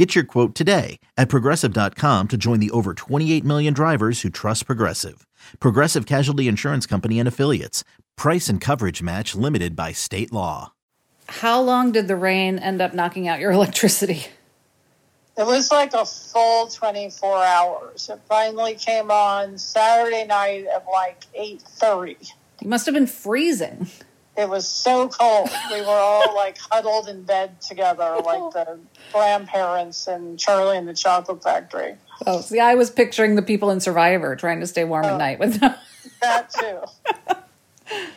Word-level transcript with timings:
Get 0.00 0.14
your 0.14 0.24
quote 0.24 0.54
today 0.54 0.98
at 1.18 1.28
progressive.com 1.28 2.28
to 2.28 2.38
join 2.38 2.58
the 2.58 2.70
over 2.70 2.94
28 2.94 3.44
million 3.44 3.74
drivers 3.74 4.22
who 4.22 4.30
trust 4.30 4.64
Progressive. 4.64 5.26
Progressive 5.60 6.06
Casualty 6.06 6.48
Insurance 6.48 6.86
Company 6.86 7.18
and 7.18 7.28
Affiliates. 7.28 7.84
Price 8.16 8.48
and 8.48 8.62
coverage 8.62 9.02
match 9.02 9.34
limited 9.34 9.76
by 9.76 9.92
state 9.92 10.32
law. 10.32 10.72
How 11.26 11.60
long 11.60 11.92
did 11.92 12.08
the 12.08 12.16
rain 12.16 12.58
end 12.58 12.80
up 12.80 12.94
knocking 12.94 13.28
out 13.28 13.40
your 13.40 13.50
electricity? 13.58 14.24
It 15.36 15.44
was 15.44 15.70
like 15.70 15.92
a 15.92 16.06
full 16.06 16.68
24 16.68 17.44
hours. 17.44 18.08
It 18.08 18.20
finally 18.26 18.76
came 18.76 19.10
on 19.10 19.58
Saturday 19.58 20.24
night 20.24 20.64
at 20.74 20.86
like 20.90 21.26
8:30. 21.38 22.32
You 22.62 22.70
must 22.70 22.86
have 22.86 22.94
been 22.94 23.06
freezing. 23.06 23.86
It 24.40 24.48
was 24.48 24.66
so 24.66 25.06
cold. 25.08 25.50
We 25.70 25.82
were 25.82 25.88
all 25.88 26.34
like 26.34 26.56
huddled 26.58 27.08
in 27.08 27.24
bed 27.24 27.60
together, 27.60 28.16
like 28.24 28.54
the 28.54 28.78
grandparents 29.12 30.06
and 30.06 30.38
Charlie 30.38 30.78
and 30.78 30.88
the 30.88 30.94
Chocolate 30.94 31.42
Factory. 31.42 31.96
Oh, 32.26 32.40
see, 32.40 32.58
I 32.58 32.74
was 32.74 32.90
picturing 32.90 33.34
the 33.34 33.42
people 33.42 33.70
in 33.70 33.80
Survivor 33.80 34.36
trying 34.36 34.60
to 34.60 34.66
stay 34.66 34.84
warm 34.84 35.04
at 35.04 35.12
oh. 35.12 35.18
night 35.18 35.38
with 35.38 35.60
no. 35.60 35.74
That 36.22 36.50
too. 36.50 36.80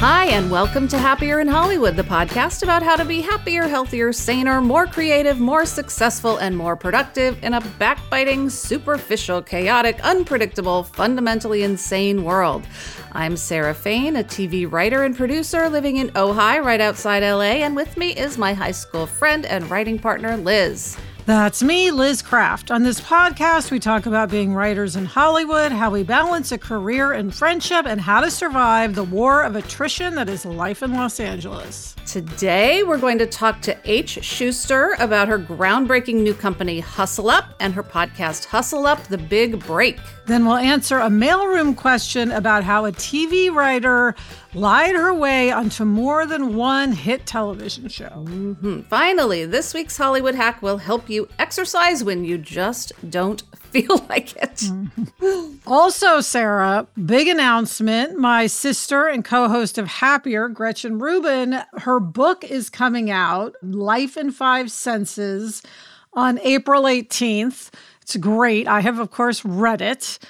Hi, 0.00 0.26
and 0.26 0.50
welcome 0.50 0.88
to 0.88 0.98
Happier 0.98 1.40
in 1.40 1.48
Hollywood, 1.48 1.96
the 1.96 2.02
podcast 2.02 2.62
about 2.62 2.82
how 2.82 2.96
to 2.96 3.04
be 3.04 3.22
happier, 3.22 3.66
healthier, 3.66 4.12
saner, 4.12 4.60
more 4.60 4.86
creative, 4.86 5.40
more 5.40 5.64
successful, 5.64 6.36
and 6.36 6.54
more 6.54 6.76
productive 6.76 7.42
in 7.42 7.54
a 7.54 7.62
backbiting, 7.78 8.50
superficial, 8.50 9.40
chaotic, 9.40 9.98
unpredictable, 10.04 10.82
fundamentally 10.82 11.62
insane 11.62 12.24
world. 12.24 12.66
I'm 13.12 13.38
Sarah 13.38 13.72
Fain, 13.72 14.16
a 14.16 14.22
TV 14.22 14.70
writer 14.70 15.04
and 15.04 15.16
producer 15.16 15.66
living 15.70 15.96
in 15.96 16.10
Ojai, 16.10 16.62
right 16.62 16.80
outside 16.80 17.22
LA, 17.22 17.64
and 17.64 17.74
with 17.74 17.96
me 17.96 18.14
is 18.14 18.36
my 18.36 18.52
high 18.52 18.72
school 18.72 19.06
friend 19.06 19.46
and 19.46 19.68
writing 19.70 19.98
partner, 19.98 20.36
Liz. 20.36 20.98
That's 21.26 21.60
me, 21.60 21.90
Liz 21.90 22.22
Craft. 22.22 22.70
On 22.70 22.84
this 22.84 23.00
podcast, 23.00 23.72
we 23.72 23.80
talk 23.80 24.06
about 24.06 24.30
being 24.30 24.54
writers 24.54 24.94
in 24.94 25.06
Hollywood, 25.06 25.72
how 25.72 25.90
we 25.90 26.04
balance 26.04 26.52
a 26.52 26.58
career 26.58 27.12
and 27.14 27.34
friendship, 27.34 27.84
and 27.84 28.00
how 28.00 28.20
to 28.20 28.30
survive 28.30 28.94
the 28.94 29.02
war 29.02 29.42
of 29.42 29.56
attrition 29.56 30.14
that 30.14 30.28
is 30.28 30.44
life 30.44 30.84
in 30.84 30.92
Los 30.92 31.18
Angeles. 31.18 31.96
Today, 32.06 32.84
we're 32.84 32.98
going 32.98 33.18
to 33.18 33.26
talk 33.26 33.60
to 33.62 33.76
H. 33.84 34.24
Schuster 34.24 34.94
about 35.00 35.26
her 35.26 35.40
groundbreaking 35.40 36.14
new 36.14 36.34
company, 36.34 36.78
Hustle 36.78 37.28
Up, 37.28 37.54
and 37.58 37.74
her 37.74 37.82
podcast, 37.82 38.44
Hustle 38.44 38.86
Up 38.86 39.02
The 39.08 39.18
Big 39.18 39.58
Break. 39.66 39.98
Then 40.24 40.46
we'll 40.46 40.54
answer 40.54 40.98
a 40.98 41.08
mailroom 41.08 41.76
question 41.76 42.30
about 42.30 42.62
how 42.62 42.84
a 42.84 42.92
TV 42.92 43.52
writer 43.52 44.14
lied 44.54 44.94
her 44.94 45.12
way 45.12 45.50
onto 45.50 45.84
more 45.84 46.26
than 46.26 46.54
one 46.54 46.92
hit 46.92 47.26
television 47.26 47.88
show. 47.88 48.24
Mm-hmm. 48.24 48.82
Finally, 48.82 49.46
this 49.46 49.74
week's 49.74 49.96
Hollywood 49.96 50.36
hack 50.36 50.62
will 50.62 50.78
help 50.78 51.10
you 51.10 51.28
exercise 51.40 52.04
when 52.04 52.24
you 52.24 52.38
just 52.38 52.92
don't 53.10 53.42
feel 53.70 54.04
like 54.08 54.36
it. 54.36 54.64
Also, 55.66 56.20
Sarah, 56.20 56.86
big 57.04 57.26
announcement. 57.26 58.16
My 58.16 58.46
sister 58.46 59.08
and 59.08 59.24
co 59.24 59.48
host 59.48 59.78
of 59.78 59.88
Happier, 59.88 60.48
Gretchen 60.48 61.00
Rubin, 61.00 61.60
her 61.78 61.98
book 61.98 62.44
is 62.44 62.70
coming 62.70 63.10
out, 63.10 63.56
Life 63.62 64.16
in 64.16 64.30
Five 64.30 64.70
Senses, 64.70 65.62
on 66.12 66.38
April 66.40 66.84
18th. 66.84 67.70
It's 68.00 68.16
great. 68.16 68.68
I 68.68 68.80
have, 68.80 69.00
of 69.00 69.10
course, 69.10 69.44
read 69.44 69.80
it 69.82 70.20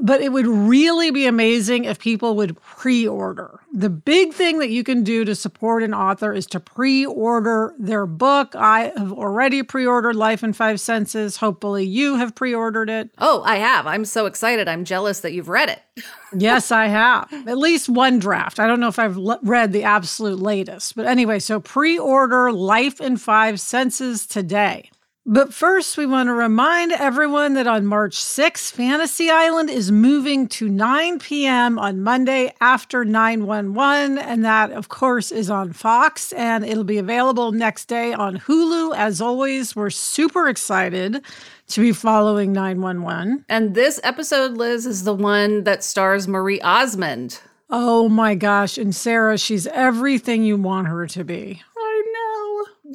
but 0.00 0.20
it 0.20 0.32
would 0.32 0.46
really 0.46 1.10
be 1.10 1.26
amazing 1.26 1.84
if 1.84 1.98
people 1.98 2.36
would 2.36 2.60
pre 2.62 3.06
order. 3.06 3.60
The 3.72 3.90
big 3.90 4.32
thing 4.32 4.58
that 4.60 4.70
you 4.70 4.84
can 4.84 5.02
do 5.02 5.24
to 5.24 5.34
support 5.34 5.82
an 5.82 5.92
author 5.92 6.32
is 6.32 6.46
to 6.46 6.60
pre 6.60 7.04
order 7.04 7.74
their 7.78 8.06
book. 8.06 8.54
I 8.54 8.92
have 8.96 9.12
already 9.12 9.62
pre 9.62 9.86
ordered 9.86 10.14
Life 10.14 10.44
in 10.44 10.52
Five 10.52 10.80
Senses. 10.80 11.38
Hopefully, 11.38 11.84
you 11.84 12.16
have 12.16 12.34
pre 12.34 12.54
ordered 12.54 12.88
it. 12.88 13.10
Oh, 13.18 13.42
I 13.42 13.56
have. 13.56 13.86
I'm 13.86 14.04
so 14.04 14.26
excited. 14.26 14.68
I'm 14.68 14.84
jealous 14.84 15.20
that 15.20 15.32
you've 15.32 15.48
read 15.48 15.68
it. 15.68 15.82
yes, 16.36 16.70
I 16.70 16.86
have. 16.86 17.32
At 17.32 17.58
least 17.58 17.88
one 17.88 18.18
draft. 18.18 18.60
I 18.60 18.66
don't 18.66 18.80
know 18.80 18.88
if 18.88 18.98
I've 18.98 19.16
le- 19.16 19.40
read 19.42 19.72
the 19.72 19.82
absolute 19.82 20.38
latest. 20.38 20.94
But 20.94 21.06
anyway, 21.06 21.40
so 21.40 21.58
pre 21.58 21.98
order 21.98 22.52
Life 22.52 23.00
in 23.00 23.16
Five 23.16 23.60
Senses 23.60 24.24
today. 24.26 24.90
But 25.26 25.52
first, 25.52 25.98
we 25.98 26.06
want 26.06 26.28
to 26.28 26.32
remind 26.32 26.92
everyone 26.92 27.52
that 27.54 27.66
on 27.66 27.84
March 27.84 28.16
6th, 28.16 28.72
Fantasy 28.72 29.30
Island 29.30 29.68
is 29.68 29.92
moving 29.92 30.48
to 30.48 30.66
9 30.66 31.18
p.m. 31.18 31.78
on 31.78 32.00
Monday 32.00 32.54
after 32.60 33.04
911. 33.04 34.16
And 34.16 34.44
that, 34.46 34.72
of 34.72 34.88
course, 34.88 35.30
is 35.30 35.50
on 35.50 35.74
Fox. 35.74 36.32
And 36.32 36.64
it'll 36.64 36.84
be 36.84 36.96
available 36.96 37.52
next 37.52 37.84
day 37.84 38.14
on 38.14 38.38
Hulu. 38.38 38.96
As 38.96 39.20
always, 39.20 39.76
we're 39.76 39.90
super 39.90 40.48
excited 40.48 41.22
to 41.68 41.80
be 41.80 41.92
following 41.92 42.52
911. 42.52 43.44
And 43.48 43.74
this 43.74 44.00
episode, 44.02 44.52
Liz, 44.52 44.86
is 44.86 45.04
the 45.04 45.14
one 45.14 45.64
that 45.64 45.84
stars 45.84 46.26
Marie 46.28 46.62
Osmond. 46.62 47.40
Oh 47.68 48.08
my 48.08 48.34
gosh. 48.34 48.78
And 48.78 48.94
Sarah, 48.94 49.38
she's 49.38 49.66
everything 49.68 50.42
you 50.42 50.56
want 50.56 50.88
her 50.88 51.06
to 51.08 51.24
be 51.24 51.62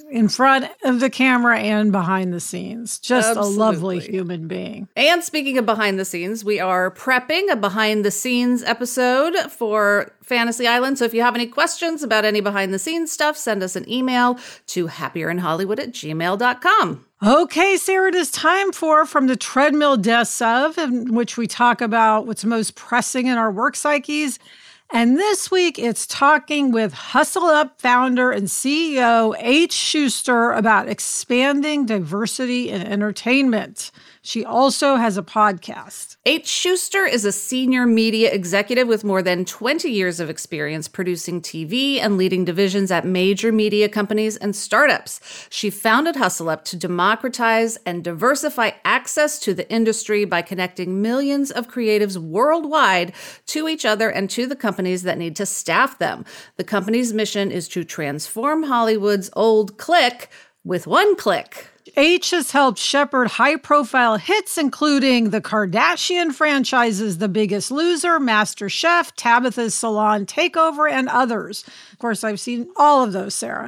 in 0.09 0.27
front 0.27 0.69
of 0.83 0.99
the 0.99 1.09
camera 1.09 1.57
and 1.59 1.91
behind 1.91 2.33
the 2.33 2.39
scenes. 2.39 2.99
Just 2.99 3.29
Absolutely. 3.29 3.55
a 3.55 3.59
lovely 3.59 3.99
human 3.99 4.47
being. 4.47 4.87
And 4.95 5.23
speaking 5.23 5.57
of 5.57 5.65
behind 5.65 5.99
the 5.99 6.05
scenes, 6.05 6.43
we 6.43 6.59
are 6.59 6.91
prepping 6.91 7.51
a 7.51 7.55
behind 7.55 8.05
the 8.05 8.11
scenes 8.11 8.63
episode 8.63 9.35
for 9.51 10.11
Fantasy 10.21 10.67
Island. 10.67 10.97
So 10.97 11.05
if 11.05 11.13
you 11.13 11.21
have 11.21 11.35
any 11.35 11.47
questions 11.47 12.03
about 12.03 12.25
any 12.25 12.41
behind 12.41 12.73
the 12.73 12.79
scenes 12.79 13.11
stuff, 13.11 13.37
send 13.37 13.63
us 13.63 13.75
an 13.75 13.89
email 13.89 14.39
to 14.67 14.87
happierinhollywood 14.87 15.79
at 15.79 15.91
gmail.com. 15.91 17.05
Okay, 17.25 17.77
Sarah, 17.77 18.09
it 18.09 18.15
is 18.15 18.29
time 18.31 18.71
for 18.71 19.05
From 19.05 19.27
the 19.27 19.35
Treadmill 19.35 19.97
Deaths 19.97 20.41
of, 20.41 20.77
in 20.77 21.13
which 21.13 21.37
we 21.37 21.47
talk 21.47 21.81
about 21.81 22.27
what's 22.27 22.43
most 22.43 22.75
pressing 22.75 23.27
in 23.27 23.37
our 23.37 23.51
work 23.51 23.75
psyches 23.75 24.37
and 24.95 25.17
this 25.17 25.51
week 25.51 25.77
it's 25.77 26.07
talking 26.07 26.71
with 26.71 26.93
Hustle 26.93 27.47
Up 27.47 27.81
founder 27.81 28.31
and 28.31 28.47
CEO 28.47 29.35
H. 29.37 29.73
Schuster 29.73 30.53
about 30.53 30.87
expanding 30.87 31.85
diversity 31.85 32.69
in 32.69 32.81
entertainment. 32.81 33.91
She 34.21 34.45
also 34.45 34.95
has 34.95 35.17
a 35.17 35.21
podcast. 35.21 36.14
H. 36.27 36.47
Schuster 36.47 37.05
is 37.05 37.23
a 37.23 37.31
senior 37.31 37.85
media 37.85 38.31
executive 38.31 38.87
with 38.87 39.03
more 39.03 39.21
than 39.21 39.45
20 39.45 39.91
years 39.91 40.19
of 40.19 40.27
experience 40.27 40.87
producing 40.87 41.39
TV 41.39 41.99
and 41.99 42.17
leading 42.17 42.43
divisions 42.43 42.89
at 42.89 43.05
major 43.05 43.51
media 43.51 43.87
companies 43.87 44.35
and 44.35 44.55
startups. 44.55 45.19
She 45.51 45.69
founded 45.69 46.15
Hustle 46.15 46.49
Up 46.49 46.65
to 46.65 46.77
democratize 46.77 47.77
and 47.85 48.03
diversify 48.03 48.71
access 48.83 49.37
to 49.41 49.53
the 49.53 49.71
industry 49.71 50.25
by 50.25 50.41
connecting 50.41 50.99
millions 50.99 51.51
of 51.51 51.69
creatives 51.69 52.17
worldwide 52.17 53.13
to 53.45 53.67
each 53.67 53.85
other 53.85 54.09
and 54.09 54.27
to 54.31 54.47
the 54.47 54.55
companies 54.55 55.03
that 55.03 55.19
need 55.19 55.35
to 55.35 55.45
staff 55.45 55.99
them. 55.99 56.25
The 56.55 56.63
company's 56.63 57.13
mission 57.13 57.51
is 57.51 57.67
to 57.67 57.83
transform 57.83 58.63
Hollywood's 58.63 59.29
old 59.33 59.77
clique 59.77 60.29
with 60.63 60.87
one 60.87 61.15
click. 61.17 61.69
H 61.97 62.31
has 62.31 62.51
helped 62.51 62.77
shepherd 62.77 63.29
high 63.29 63.55
profile 63.55 64.17
hits, 64.17 64.57
including 64.57 65.29
the 65.29 65.39
Kardashian 65.39 66.33
franchises 66.33 67.19
The 67.19 67.29
Biggest 67.29 67.71
Loser, 67.71 68.19
Master 68.19 68.67
Chef, 68.67 69.15
Tabitha's 69.15 69.73
Salon 69.73 70.25
Takeover, 70.25 70.91
and 70.91 71.07
others. 71.07 71.63
Of 71.93 71.99
course, 71.99 72.25
I've 72.25 72.39
seen 72.39 72.69
all 72.75 73.03
of 73.03 73.13
those, 73.13 73.33
Sarah. 73.33 73.67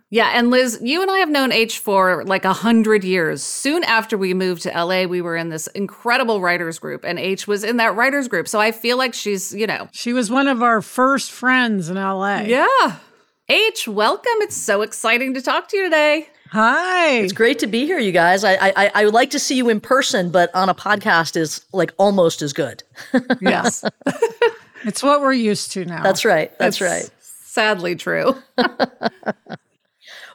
yeah, 0.10 0.32
and 0.34 0.50
Liz, 0.50 0.78
you 0.82 1.00
and 1.00 1.10
I 1.10 1.18
have 1.18 1.30
known 1.30 1.52
H 1.52 1.78
for 1.78 2.22
like 2.24 2.44
a 2.44 2.52
hundred 2.52 3.02
years. 3.02 3.42
Soon 3.42 3.82
after 3.84 4.18
we 4.18 4.34
moved 4.34 4.62
to 4.62 4.70
LA, 4.70 5.04
we 5.04 5.22
were 5.22 5.36
in 5.36 5.48
this 5.48 5.66
incredible 5.68 6.42
writers 6.42 6.78
group, 6.78 7.02
and 7.02 7.18
H 7.18 7.46
was 7.46 7.64
in 7.64 7.78
that 7.78 7.96
writers 7.96 8.28
group. 8.28 8.46
So 8.46 8.60
I 8.60 8.72
feel 8.72 8.98
like 8.98 9.14
she's, 9.14 9.54
you 9.54 9.66
know, 9.66 9.88
she 9.92 10.12
was 10.12 10.30
one 10.30 10.48
of 10.48 10.62
our 10.62 10.82
first 10.82 11.32
friends 11.32 11.88
in 11.88 11.96
LA. 11.96 12.40
Yeah. 12.40 12.96
H, 13.48 13.88
welcome. 13.88 14.32
It's 14.40 14.56
so 14.56 14.82
exciting 14.82 15.32
to 15.34 15.40
talk 15.40 15.68
to 15.68 15.76
you 15.78 15.84
today. 15.84 16.28
Hi. 16.54 17.16
It's 17.16 17.32
great 17.32 17.58
to 17.58 17.66
be 17.66 17.84
here, 17.84 17.98
you 17.98 18.12
guys. 18.12 18.44
I, 18.44 18.54
I 18.54 18.90
I 18.94 19.04
would 19.04 19.12
like 19.12 19.30
to 19.30 19.40
see 19.40 19.56
you 19.56 19.68
in 19.68 19.80
person, 19.80 20.30
but 20.30 20.54
on 20.54 20.68
a 20.68 20.74
podcast 20.74 21.36
is 21.36 21.64
like 21.72 21.92
almost 21.96 22.42
as 22.42 22.52
good. 22.52 22.84
yes. 23.40 23.84
it's 24.84 25.02
what 25.02 25.20
we're 25.20 25.32
used 25.32 25.72
to 25.72 25.84
now. 25.84 26.04
That's 26.04 26.24
right. 26.24 26.56
That's 26.60 26.80
it's 26.80 26.80
right. 26.80 27.10
Sadly 27.20 27.96
true. 27.96 28.36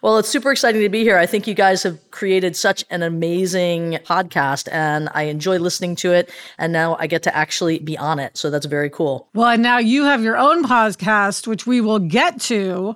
Well, 0.01 0.18
it's 0.18 0.30
super 0.30 0.50
exciting 0.50 0.81
to 0.81 0.88
be 0.88 1.04
here. 1.04 1.18
I 1.18 1.25
think 1.25 1.45
you 1.45 1.54
guys 1.54 1.83
have 1.83 2.00
created 2.10 2.56
such 2.56 2.86
an 2.89 3.04
amazing 3.04 4.00
podcast 4.06 4.69
and 4.72 5.10
I 5.13 5.24
enjoy 5.24 5.60
listening 5.60 5.98
to 5.98 6.13
it. 6.13 6.31
And 6.57 6.72
now 6.72 6.95
I 7.01 7.07
get 7.07 7.22
to 7.24 7.36
actually 7.36 7.80
be 7.80 7.98
on 7.98 8.18
it. 8.18 8.38
So 8.38 8.50
that's 8.50 8.65
very 8.65 8.89
cool. 8.89 9.27
Well, 9.33 9.50
and 9.50 9.62
now 9.62 9.77
you 9.77 10.06
have 10.06 10.24
your 10.24 10.38
own 10.38 10.63
podcast, 10.63 11.48
which 11.48 11.68
we 11.68 11.81
will 11.81 12.00
get 12.00 12.39
to. 12.44 12.95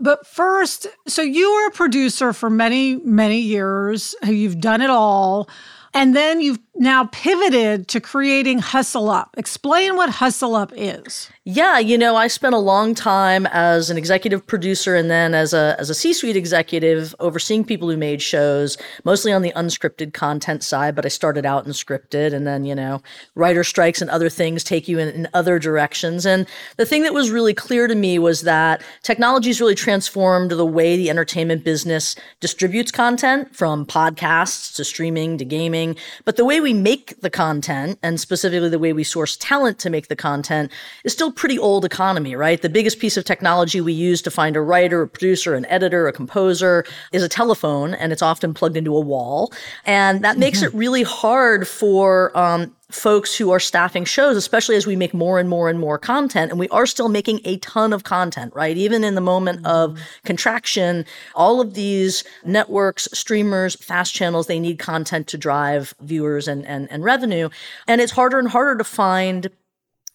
But 0.00 0.26
first, 0.26 0.86
so 1.06 1.22
you 1.22 1.52
were 1.52 1.66
a 1.66 1.72
producer 1.72 2.32
for 2.32 2.50
many, 2.50 2.96
many 2.96 3.40
years. 3.40 4.14
You've 4.24 4.60
done 4.60 4.80
it 4.80 4.90
all. 4.90 5.48
And 5.94 6.14
then 6.14 6.40
you've 6.40 6.60
now 6.78 7.04
pivoted 7.12 7.88
to 7.88 8.00
creating 8.00 8.60
Hustle 8.60 9.10
Up. 9.10 9.34
Explain 9.36 9.96
what 9.96 10.08
Hustle 10.08 10.54
Up 10.54 10.72
is. 10.74 11.28
Yeah, 11.44 11.78
you 11.78 11.96
know, 11.96 12.14
I 12.14 12.28
spent 12.28 12.54
a 12.54 12.58
long 12.58 12.94
time 12.94 13.46
as 13.46 13.88
an 13.88 13.96
executive 13.96 14.46
producer 14.46 14.94
and 14.94 15.10
then 15.10 15.34
as 15.34 15.54
a 15.54 15.76
as 15.78 15.88
a 15.88 15.94
C-suite 15.94 16.36
executive 16.36 17.14
overseeing 17.20 17.64
people 17.64 17.88
who 17.88 17.96
made 17.96 18.20
shows, 18.20 18.76
mostly 19.04 19.32
on 19.32 19.40
the 19.40 19.52
unscripted 19.52 20.12
content 20.12 20.62
side, 20.62 20.94
but 20.94 21.06
I 21.06 21.08
started 21.08 21.46
out 21.46 21.64
in 21.64 21.72
scripted 21.72 22.34
and 22.34 22.46
then, 22.46 22.66
you 22.66 22.74
know, 22.74 23.00
writer 23.34 23.64
strikes 23.64 24.02
and 24.02 24.10
other 24.10 24.28
things 24.28 24.62
take 24.62 24.88
you 24.88 24.98
in, 24.98 25.08
in 25.08 25.28
other 25.32 25.58
directions. 25.58 26.26
And 26.26 26.46
the 26.76 26.84
thing 26.84 27.02
that 27.04 27.14
was 27.14 27.30
really 27.30 27.54
clear 27.54 27.86
to 27.86 27.94
me 27.94 28.18
was 28.18 28.42
that 28.42 28.82
technology's 29.02 29.58
really 29.58 29.74
transformed 29.74 30.50
the 30.50 30.66
way 30.66 30.96
the 30.96 31.08
entertainment 31.08 31.64
business 31.64 32.14
distributes 32.40 32.92
content 32.92 33.56
from 33.56 33.86
podcasts 33.86 34.76
to 34.76 34.84
streaming 34.84 35.38
to 35.38 35.46
gaming, 35.46 35.96
but 36.26 36.36
the 36.36 36.44
way 36.44 36.60
we 36.60 36.67
make 36.72 37.20
the 37.20 37.30
content 37.30 37.98
and 38.02 38.20
specifically 38.20 38.68
the 38.68 38.78
way 38.78 38.92
we 38.92 39.04
source 39.04 39.36
talent 39.36 39.78
to 39.80 39.90
make 39.90 40.08
the 40.08 40.16
content 40.16 40.70
is 41.04 41.12
still 41.12 41.32
pretty 41.32 41.58
old 41.58 41.84
economy, 41.84 42.34
right? 42.34 42.60
The 42.60 42.68
biggest 42.68 42.98
piece 42.98 43.16
of 43.16 43.24
technology 43.24 43.80
we 43.80 43.92
use 43.92 44.22
to 44.22 44.30
find 44.30 44.56
a 44.56 44.60
writer, 44.60 45.02
a 45.02 45.08
producer, 45.08 45.54
an 45.54 45.66
editor, 45.66 46.08
a 46.08 46.12
composer 46.12 46.84
is 47.12 47.22
a 47.22 47.28
telephone, 47.28 47.94
and 47.94 48.12
it's 48.12 48.22
often 48.22 48.54
plugged 48.54 48.76
into 48.76 48.96
a 48.96 49.00
wall. 49.00 49.52
And 49.84 50.22
that 50.24 50.38
makes 50.38 50.62
it 50.62 50.72
really 50.74 51.02
hard 51.02 51.66
for 51.66 52.36
um, 52.36 52.74
folks 52.90 53.36
who 53.36 53.50
are 53.50 53.60
staffing 53.60 54.04
shows, 54.04 54.36
especially 54.36 54.74
as 54.74 54.86
we 54.86 54.96
make 54.96 55.12
more 55.12 55.38
and 55.38 55.48
more 55.48 55.68
and 55.68 55.78
more 55.78 55.98
content. 55.98 56.50
And 56.50 56.58
we 56.58 56.68
are 56.70 56.86
still 56.86 57.08
making 57.08 57.40
a 57.44 57.58
ton 57.58 57.92
of 57.92 58.04
content, 58.04 58.54
right? 58.54 58.76
Even 58.76 59.04
in 59.04 59.14
the 59.14 59.20
moment 59.20 59.66
of 59.66 60.00
contraction, 60.24 61.04
all 61.34 61.60
of 61.60 61.74
these 61.74 62.24
networks, 62.44 63.06
streamers, 63.12 63.74
fast 63.76 64.14
channels, 64.14 64.46
they 64.46 64.58
need 64.58 64.78
content 64.78 65.26
to 65.28 65.38
drive 65.38 65.92
viewers 66.00 66.48
and, 66.48 66.66
and, 66.66 66.90
and 66.90 67.04
revenue. 67.04 67.50
And 67.86 68.00
it's 68.00 68.12
harder 68.12 68.38
and 68.38 68.48
harder 68.48 68.78
to 68.78 68.84
find 68.84 69.50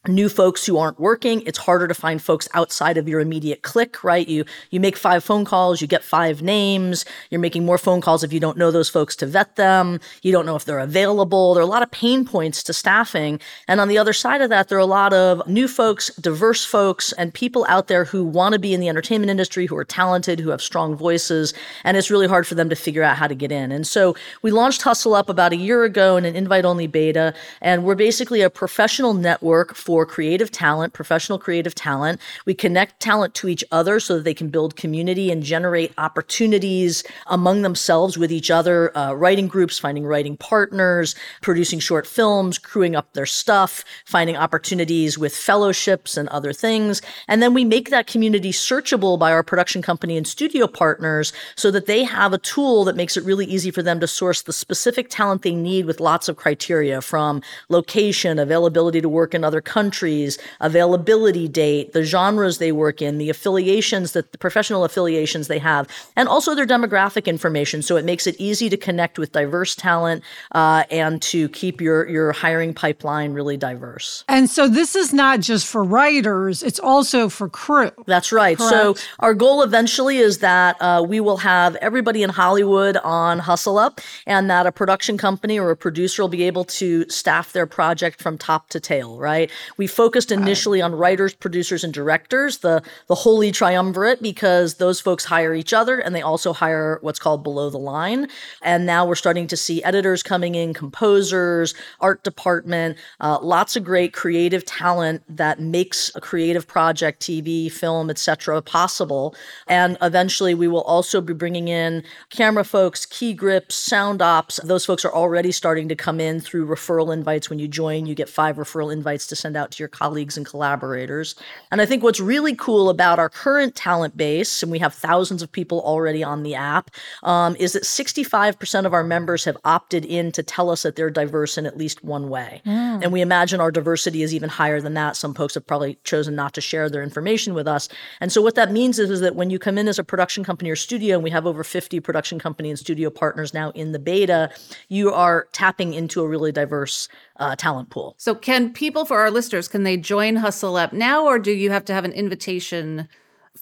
new 0.10 0.28
folks 0.28 0.66
who 0.66 0.78
aren't 0.78 1.00
working 1.00 1.42
it's 1.46 1.58
harder 1.58 1.88
to 1.88 1.94
find 1.94 2.22
folks 2.22 2.50
outside 2.54 2.98
of 2.98 3.08
your 3.08 3.22
immediate 3.22 3.62
clique 3.62 4.04
right? 4.04 4.28
You 4.28 4.44
you 4.70 4.82
make 4.82 4.98
five 4.98 5.24
phone 5.24 5.46
calls 5.46 5.80
you 5.80 5.88
get 5.88 6.04
five 6.04 6.42
names 6.42 7.06
you're 7.30 7.40
making 7.40 7.66
more 7.66 7.78
phone 7.78 8.02
calls 8.02 8.22
if 8.22 8.34
you 8.34 8.40
don't 8.40 8.58
know 8.58 8.70
those 8.70 8.90
folks 8.90 9.16
to 9.18 9.26
vet 9.26 9.56
them 9.56 10.02
you 10.22 10.34
don't 10.34 10.46
know 10.46 10.58
if 10.58 10.66
they're 10.66 10.80
available. 10.80 11.54
There 11.54 11.62
are 11.62 11.66
a 11.66 11.70
lot 11.70 11.84
of 11.84 11.92
pain 11.92 12.26
points 12.26 12.64
to 12.64 12.74
staffing. 12.74 13.40
And 13.70 13.80
on 13.80 13.88
the 13.88 13.98
other 13.98 14.12
side 14.12 14.42
of 14.42 14.50
that 14.50 14.68
there 14.68 14.78
are 14.78 14.82
a 14.82 14.86
lot 14.86 15.14
of 15.14 15.48
new 15.48 15.70
folks 15.70 16.14
diverse 16.16 16.66
folks 16.66 17.14
and 17.14 17.34
people 17.34 17.66
out 17.70 17.88
there 17.88 18.04
who 18.04 18.26
want 18.26 18.52
to 18.54 18.60
be 18.60 18.74
in 18.74 18.82
the 18.82 18.90
entertainment 18.90 19.30
industry 19.30 19.68
who 19.68 19.78
are 19.78 19.86
talented 19.86 20.38
who 20.38 20.50
have 20.50 20.62
strong 20.62 20.98
voices 20.98 21.54
and 21.86 21.96
it's 21.96 22.12
really 22.12 22.28
hard 22.28 22.46
for 22.46 22.56
them 22.56 22.70
to 22.70 22.76
figure 22.76 23.04
out 23.04 23.16
how 23.16 23.28
to 23.28 23.36
get 23.36 23.54
in. 23.54 23.72
And 23.72 23.88
so 23.88 24.18
we 24.42 24.52
launched 24.52 24.82
hustle 24.82 25.16
up 25.16 25.30
about 25.30 25.54
a 25.54 25.58
year 25.58 25.86
ago 25.86 26.18
in 26.18 26.26
an 26.26 26.36
invite 26.36 26.66
only 26.66 26.88
beta 26.88 27.34
and 27.62 27.86
we're 27.86 27.96
basically 27.96 28.42
a 28.42 28.50
professional 28.50 29.14
network 29.14 29.74
for 29.76 29.93
for 29.94 30.08
creative 30.08 30.50
talent, 30.50 30.92
professional 30.92 31.38
creative 31.38 31.76
talent. 31.76 32.20
We 32.48 32.56
connect 32.56 33.00
talent 33.00 33.36
to 33.36 33.48
each 33.48 33.64
other 33.72 34.00
so 34.00 34.16
that 34.16 34.24
they 34.24 34.34
can 34.34 34.50
build 34.50 34.76
community 34.76 35.30
and 35.30 35.44
generate 35.44 35.94
opportunities 36.00 37.04
among 37.28 37.62
themselves 37.62 38.18
with 38.18 38.32
each 38.32 38.50
other, 38.50 38.92
uh, 38.98 39.14
writing 39.14 39.48
groups, 39.48 39.78
finding 39.78 40.04
writing 40.04 40.36
partners, 40.36 41.14
producing 41.44 41.78
short 41.78 42.08
films, 42.08 42.58
crewing 42.58 42.96
up 42.96 43.14
their 43.14 43.28
stuff, 43.28 43.86
finding 44.04 44.36
opportunities 44.36 45.16
with 45.16 45.36
fellowships 45.36 46.18
and 46.18 46.28
other 46.30 46.54
things. 46.54 47.04
And 47.28 47.44
then 47.44 47.54
we 47.54 47.64
make 47.64 47.92
that 47.92 48.08
community 48.08 48.52
searchable 48.52 49.20
by 49.20 49.32
our 49.32 49.44
production 49.44 49.84
company 49.84 50.18
and 50.18 50.26
studio 50.26 50.66
partners 50.66 51.34
so 51.56 51.70
that 51.70 51.86
they 51.86 52.04
have 52.04 52.34
a 52.34 52.40
tool 52.40 52.84
that 52.86 52.96
makes 52.96 53.16
it 53.16 53.24
really 53.26 53.46
easy 53.46 53.70
for 53.70 53.84
them 53.84 54.00
to 54.00 54.08
source 54.08 54.42
the 54.42 54.54
specific 54.54 55.12
talent 55.12 55.44
they 55.44 55.54
need 55.54 55.86
with 55.86 56.00
lots 56.00 56.28
of 56.28 56.36
criteria 56.36 57.00
from 57.00 57.44
location, 57.70 58.40
availability 58.40 59.00
to 59.00 59.08
work 59.08 59.36
in 59.36 59.44
other 59.44 59.62
countries 59.62 59.83
countries, 59.84 60.38
availability 60.62 61.48
date, 61.50 61.92
the 61.92 62.04
genres 62.06 62.58
they 62.58 62.72
work 62.72 63.02
in, 63.02 63.18
the 63.18 63.30
affiliations 63.30 64.14
that 64.14 64.32
the 64.32 64.38
professional 64.38 64.86
affiliations 64.86 65.48
they 65.50 65.60
have, 65.60 65.88
and 66.16 66.30
also 66.30 66.56
their 66.56 66.66
demographic 66.66 67.26
information. 67.26 67.82
So 67.82 67.98
it 67.98 68.06
makes 68.06 68.26
it 68.26 68.36
easy 68.40 68.70
to 68.70 68.78
connect 68.78 69.20
with 69.20 69.34
diverse 69.34 69.76
talent 69.76 70.24
uh, 70.54 70.84
and 70.90 71.22
to 71.24 71.50
keep 71.50 71.82
your 71.82 72.08
your 72.08 72.32
hiring 72.32 72.74
pipeline 72.74 73.34
really 73.34 73.58
diverse. 73.58 74.24
And 74.30 74.50
so 74.50 74.70
this 74.70 74.96
is 74.96 75.12
not 75.14 75.42
just 75.42 75.68
for 75.68 75.84
writers; 75.84 76.64
it's 76.64 76.80
also 76.80 77.28
for 77.28 77.50
crew. 77.50 77.92
That's 78.06 78.32
right. 78.32 78.58
Correct. 78.58 78.72
So 78.72 78.96
our 79.20 79.34
goal 79.34 79.64
eventually 79.64 80.18
is 80.18 80.38
that 80.40 80.82
uh, 80.82 81.04
we 81.06 81.20
will 81.20 81.38
have 81.38 81.76
everybody 81.78 82.24
in 82.24 82.30
Hollywood 82.30 82.96
on 83.04 83.40
Hustle 83.40 83.78
Up, 83.78 84.00
and 84.26 84.50
that 84.50 84.66
a 84.66 84.72
production 84.72 85.18
company 85.18 85.60
or 85.60 85.72
a 85.72 85.76
producer 85.76 86.22
will 86.24 86.30
be 86.30 86.44
able 86.44 86.64
to 86.80 87.06
staff 87.10 87.52
their 87.52 87.68
project 87.68 88.22
from 88.22 88.38
top 88.38 88.70
to 88.70 88.80
tail. 88.80 89.20
Right. 89.20 89.52
We 89.78 89.88
focused 89.88 90.32
initially 90.32 90.82
on 90.82 90.96
writers, 90.96 91.34
producers, 91.34 91.84
and 91.84 91.94
directors, 91.94 92.60
the 92.60 92.82
the 93.08 93.16
holy 93.16 93.52
triumvirate, 93.52 94.22
because 94.22 94.76
those 94.76 95.00
folks 95.00 95.26
hire 95.26 95.54
each 95.54 95.74
other 95.74 96.00
and 96.00 96.16
they 96.16 96.22
also 96.22 96.54
hire 96.54 97.00
what's 97.02 97.20
called 97.20 97.44
below 97.44 97.70
the 97.70 97.78
line. 97.78 98.28
And 98.62 98.86
now 98.86 99.06
we're 99.06 99.16
starting 99.16 99.48
to 99.48 99.58
see 99.58 99.84
editors 99.84 100.24
coming 100.24 100.56
in, 100.56 100.74
composers, 100.74 101.74
art 102.00 102.24
department, 102.24 102.98
uh, 103.20 103.40
lots 103.42 103.76
of 103.76 103.84
great 103.84 104.14
creative 104.14 104.66
talent 104.66 105.24
that 105.28 105.60
makes 105.60 106.12
a 106.16 106.22
creative 106.22 106.68
project, 106.68 107.22
TV, 107.22 107.72
film, 107.72 108.10
etc., 108.10 108.62
possible. 108.62 109.36
And 109.68 109.98
eventually, 110.02 110.54
we 110.54 110.68
will 110.68 110.82
also 110.82 111.22
be 111.22 111.34
bringing 111.34 111.68
in 111.68 112.04
camera 112.30 112.64
folks, 112.64 113.06
key 113.06 113.34
grips, 113.34 113.76
sound 113.76 114.22
ops. 114.22 114.60
Those 114.64 114.86
folks 114.86 115.06
are 115.06 115.14
already 115.14 115.52
starting 115.52 115.88
to 115.90 115.96
come 115.96 116.20
in 116.20 116.40
through 116.40 116.68
referral 116.68 117.14
invites. 117.14 117.50
When 117.50 117.60
you 117.60 117.68
join, 117.68 118.06
you 118.06 118.16
get 118.16 118.30
five 118.30 118.58
referral 118.58 118.92
invites 118.92 119.28
to 119.28 119.36
send 119.36 119.56
out 119.56 119.63
out 119.64 119.72
to 119.72 119.82
your 119.82 119.88
colleagues 119.88 120.38
and 120.38 120.46
collaborators. 120.46 121.36
And 121.72 121.82
I 121.82 121.86
think 121.86 122.04
what's 122.04 122.20
really 122.20 122.56
cool 122.56 122.90
about 122.90 123.18
our 123.18 123.30
current 123.30 123.76
talent 123.76 124.16
base, 124.16 124.62
and 124.62 124.72
we 124.72 124.80
have 124.80 124.94
thousands 124.94 125.42
of 125.42 125.52
people 125.52 125.82
already 125.82 126.24
on 126.24 126.44
the 126.44 126.56
app, 126.56 126.92
um, 127.24 127.56
is 127.58 127.74
that 127.74 127.84
65% 127.84 128.86
of 128.86 128.94
our 128.94 129.04
members 129.04 129.46
have 129.46 129.58
opted 129.64 130.06
in 130.06 130.32
to 130.34 130.44
tell 130.44 130.70
us 130.70 130.84
that 130.84 130.96
they're 130.96 131.10
diverse 131.10 131.58
in 131.58 131.66
at 131.66 131.78
least 131.78 132.04
one 132.04 132.30
way. 132.30 132.62
Mm. 132.66 133.04
And 133.04 133.14
we 133.14 133.22
imagine 133.22 133.60
our 133.60 133.72
diversity 133.72 134.22
is 134.22 134.34
even 134.34 134.50
higher 134.50 134.82
than 134.82 134.94
that. 134.96 135.16
Some 135.16 135.34
folks 135.34 135.54
have 135.54 135.66
probably 135.66 135.98
chosen 136.04 136.36
not 136.36 136.54
to 136.54 136.62
share 136.62 136.90
their 136.90 137.02
information 137.02 137.54
with 137.54 137.68
us. 137.68 137.88
And 138.20 138.32
so 138.32 138.42
what 138.42 138.56
that 138.56 138.72
means 138.72 139.00
is, 139.00 139.10
is 139.10 139.22
that 139.22 139.36
when 139.36 139.50
you 139.50 139.60
come 139.60 139.78
in 139.78 139.88
as 139.88 139.98
a 139.98 140.04
production 140.04 140.44
company 140.44 140.70
or 140.70 140.76
studio, 140.76 141.16
and 141.16 141.24
we 141.24 141.30
have 141.30 141.48
over 141.48 141.64
50 141.64 142.00
production 142.02 142.40
company 142.40 142.70
and 142.70 142.78
studio 142.78 143.10
partners 143.10 143.54
now 143.54 143.72
in 143.72 143.94
the 143.94 144.00
beta, 144.00 144.50
you 144.90 145.12
are 145.12 145.48
tapping 145.54 145.94
into 145.94 146.22
a 146.22 146.28
really 146.28 146.52
diverse 146.52 147.08
uh, 147.38 147.56
talent 147.56 147.90
pool. 147.90 148.16
So, 148.18 148.36
can 148.36 148.72
people 148.72 149.06
for 149.06 149.20
our 149.20 149.32
listeners 149.32 149.68
can 149.68 149.84
they 149.84 149.98
join 149.98 150.38
Hustle 150.38 150.76
Up 150.76 150.94
now, 150.94 151.26
or 151.26 151.40
do 151.40 151.52
you 151.52 151.72
have 151.72 151.86
to 151.86 151.94
have 151.94 152.06
an 152.06 152.12
invitation 152.14 153.08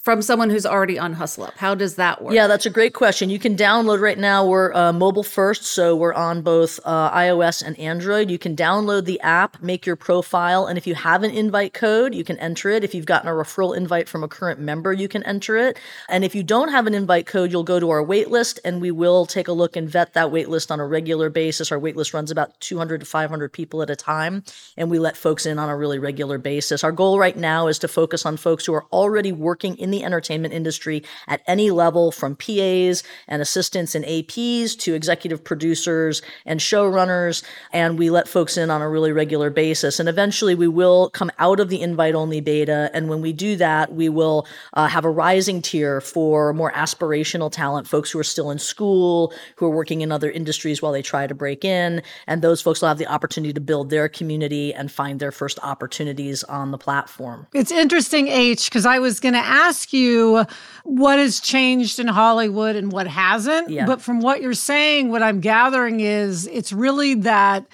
from 0.04 0.22
someone 0.22 0.50
who's 0.50 0.66
already 0.66 0.98
on 0.98 1.14
Hustle 1.14 1.44
Up? 1.44 1.54
How 1.58 1.76
does 1.76 1.96
that 1.96 2.24
work? 2.24 2.34
Yeah, 2.34 2.48
that's 2.48 2.66
a 2.66 2.70
great 2.70 2.94
question. 2.94 3.30
You 3.30 3.38
can 3.38 3.56
download 3.56 4.00
right 4.00 4.18
now. 4.18 4.46
We're 4.46 4.74
uh, 4.74 4.94
mobile 4.94 5.24
first, 5.24 5.64
so 5.64 5.96
we're 5.96 6.14
on 6.14 6.42
both 6.42 6.80
uh, 6.86 7.12
iOS 7.12 7.62
and 7.62 7.78
Android. 7.78 8.32
You 8.32 8.40
can 8.40 8.56
download 8.56 9.06
the 9.06 9.20
app, 9.20 9.62
make 9.62 9.86
your 9.86 9.98
profile, 9.98 10.66
and 10.66 10.78
if 10.78 10.88
you 10.88 10.96
have 10.96 11.24
an 11.24 11.32
invite 11.32 11.74
code, 11.74 12.16
you 12.16 12.24
can 12.24 12.40
enter 12.40 12.70
it. 12.70 12.84
If 12.84 12.96
you've 12.96 13.06
gotten 13.06 13.30
a 13.30 13.34
referral 13.34 13.76
invite 13.76 14.08
from 14.08 14.24
a 14.24 14.28
current 14.28 14.60
member, 14.60 14.94
you 14.94 15.08
can 15.08 15.24
enter 15.24 15.58
it. 15.58 15.78
And 16.10 16.24
if 16.24 16.34
you 16.34 16.42
don't 16.42 16.70
have 16.70 16.88
an 16.88 16.96
invite 16.96 17.28
code, 17.28 17.52
you'll 17.52 17.64
go 17.64 17.80
to 17.80 17.90
our 17.90 18.04
waitlist, 18.04 18.60
and 18.64 18.82
we 18.82 18.92
will 18.92 19.26
take 19.26 19.50
a 19.50 19.54
look 19.54 19.76
and 19.76 19.90
vet 19.90 20.14
that 20.14 20.28
waitlist 20.28 20.72
on 20.72 20.80
a 20.80 20.88
regular 20.88 21.30
basis. 21.30 21.72
Our 21.72 21.80
waitlist 21.80 22.14
runs 22.14 22.32
about 22.32 22.58
200 22.62 23.02
to 23.02 23.06
500 23.06 23.52
people 23.52 23.82
at 23.82 23.90
a 23.90 23.96
time, 23.96 24.44
and 24.78 24.90
we 24.90 25.00
let 25.00 25.18
folks 25.18 25.46
in 25.46 25.60
on 25.60 25.70
a 25.70 25.76
really 25.76 26.00
regular 26.00 26.38
basis. 26.38 26.84
Our 26.84 26.92
goal 26.94 27.20
right 27.20 27.38
now 27.38 27.68
is 27.68 27.78
to 27.80 27.88
focus 27.90 28.26
on 28.26 28.38
folks 28.38 28.66
who 28.66 28.74
are 28.74 28.86
already 28.86 29.34
working 29.34 29.81
in 29.82 29.92
the 29.92 30.04
entertainment 30.04 30.54
industry 30.54 31.04
at 31.28 31.42
any 31.48 31.72
level 31.72 32.12
from 32.12 32.36
PAs 32.36 33.04
and 33.28 33.42
assistants 33.42 33.96
and 33.96 34.06
APs 34.06 34.78
to 34.80 34.94
executive 34.94 35.44
producers 35.44 36.22
and 36.46 36.60
showrunners. 36.60 37.44
And 37.72 37.98
we 37.98 38.10
let 38.10 38.28
folks 38.28 38.58
in 38.58 38.70
on 38.70 38.82
a 38.82 38.90
really 38.90 39.12
regular 39.12 39.50
basis. 39.50 40.00
And 40.00 40.08
eventually 40.08 40.56
we 40.56 40.68
will 40.68 41.10
come 41.10 41.32
out 41.40 41.60
of 41.60 41.70
the 41.70 41.82
invite 41.82 42.16
only 42.16 42.42
beta. 42.42 42.90
And 42.94 43.10
when 43.10 43.22
we 43.22 43.34
do 43.34 43.56
that, 43.58 43.94
we 43.94 44.10
will 44.10 44.48
uh, 44.74 44.88
have 44.88 45.06
a 45.06 45.10
rising 45.10 45.62
tier 45.62 46.02
for 46.02 46.54
more 46.54 46.72
aspirational 46.72 47.52
talent, 47.52 47.88
folks 47.88 48.12
who 48.12 48.20
are 48.20 48.24
still 48.24 48.52
in 48.52 48.60
school, 48.60 49.34
who 49.56 49.66
are 49.66 49.72
working 49.72 50.02
in 50.02 50.12
other 50.12 50.30
industries 50.30 50.82
while 50.82 50.92
they 50.92 51.02
try 51.02 51.28
to 51.28 51.36
break 51.36 51.66
in. 51.66 52.02
And 52.28 52.42
those 52.42 52.62
folks 52.62 52.82
will 52.82 52.90
have 52.90 52.98
the 52.98 53.08
opportunity 53.08 53.54
to 53.54 53.62
build 53.62 53.90
their 53.90 54.10
community 54.10 54.74
and 54.74 54.92
find 54.92 55.20
their 55.20 55.32
first 55.32 55.60
opportunities 55.64 56.44
on 56.44 56.72
the 56.72 56.78
platform. 56.78 57.48
It's 57.54 57.72
interesting, 57.72 58.28
H, 58.28 58.70
because 58.70 58.86
I 58.86 59.00
was 59.00 59.20
going 59.20 59.34
to 59.34 59.40
ask 59.40 59.71
ask 59.72 59.94
you 59.94 60.46
what 60.84 61.18
has 61.18 61.40
changed 61.40 61.98
in 61.98 62.08
Hollywood 62.08 62.76
and 62.76 62.92
what 62.92 63.08
hasn't. 63.08 63.70
Yeah. 63.70 63.86
But 63.86 64.02
from 64.02 64.20
what 64.20 64.42
you're 64.42 64.54
saying, 64.54 65.10
what 65.10 65.24
I'm 65.24 65.40
gathering 65.40 66.02
is 66.02 66.46
it's 66.48 66.74
really 66.74 67.16
that 67.16 67.66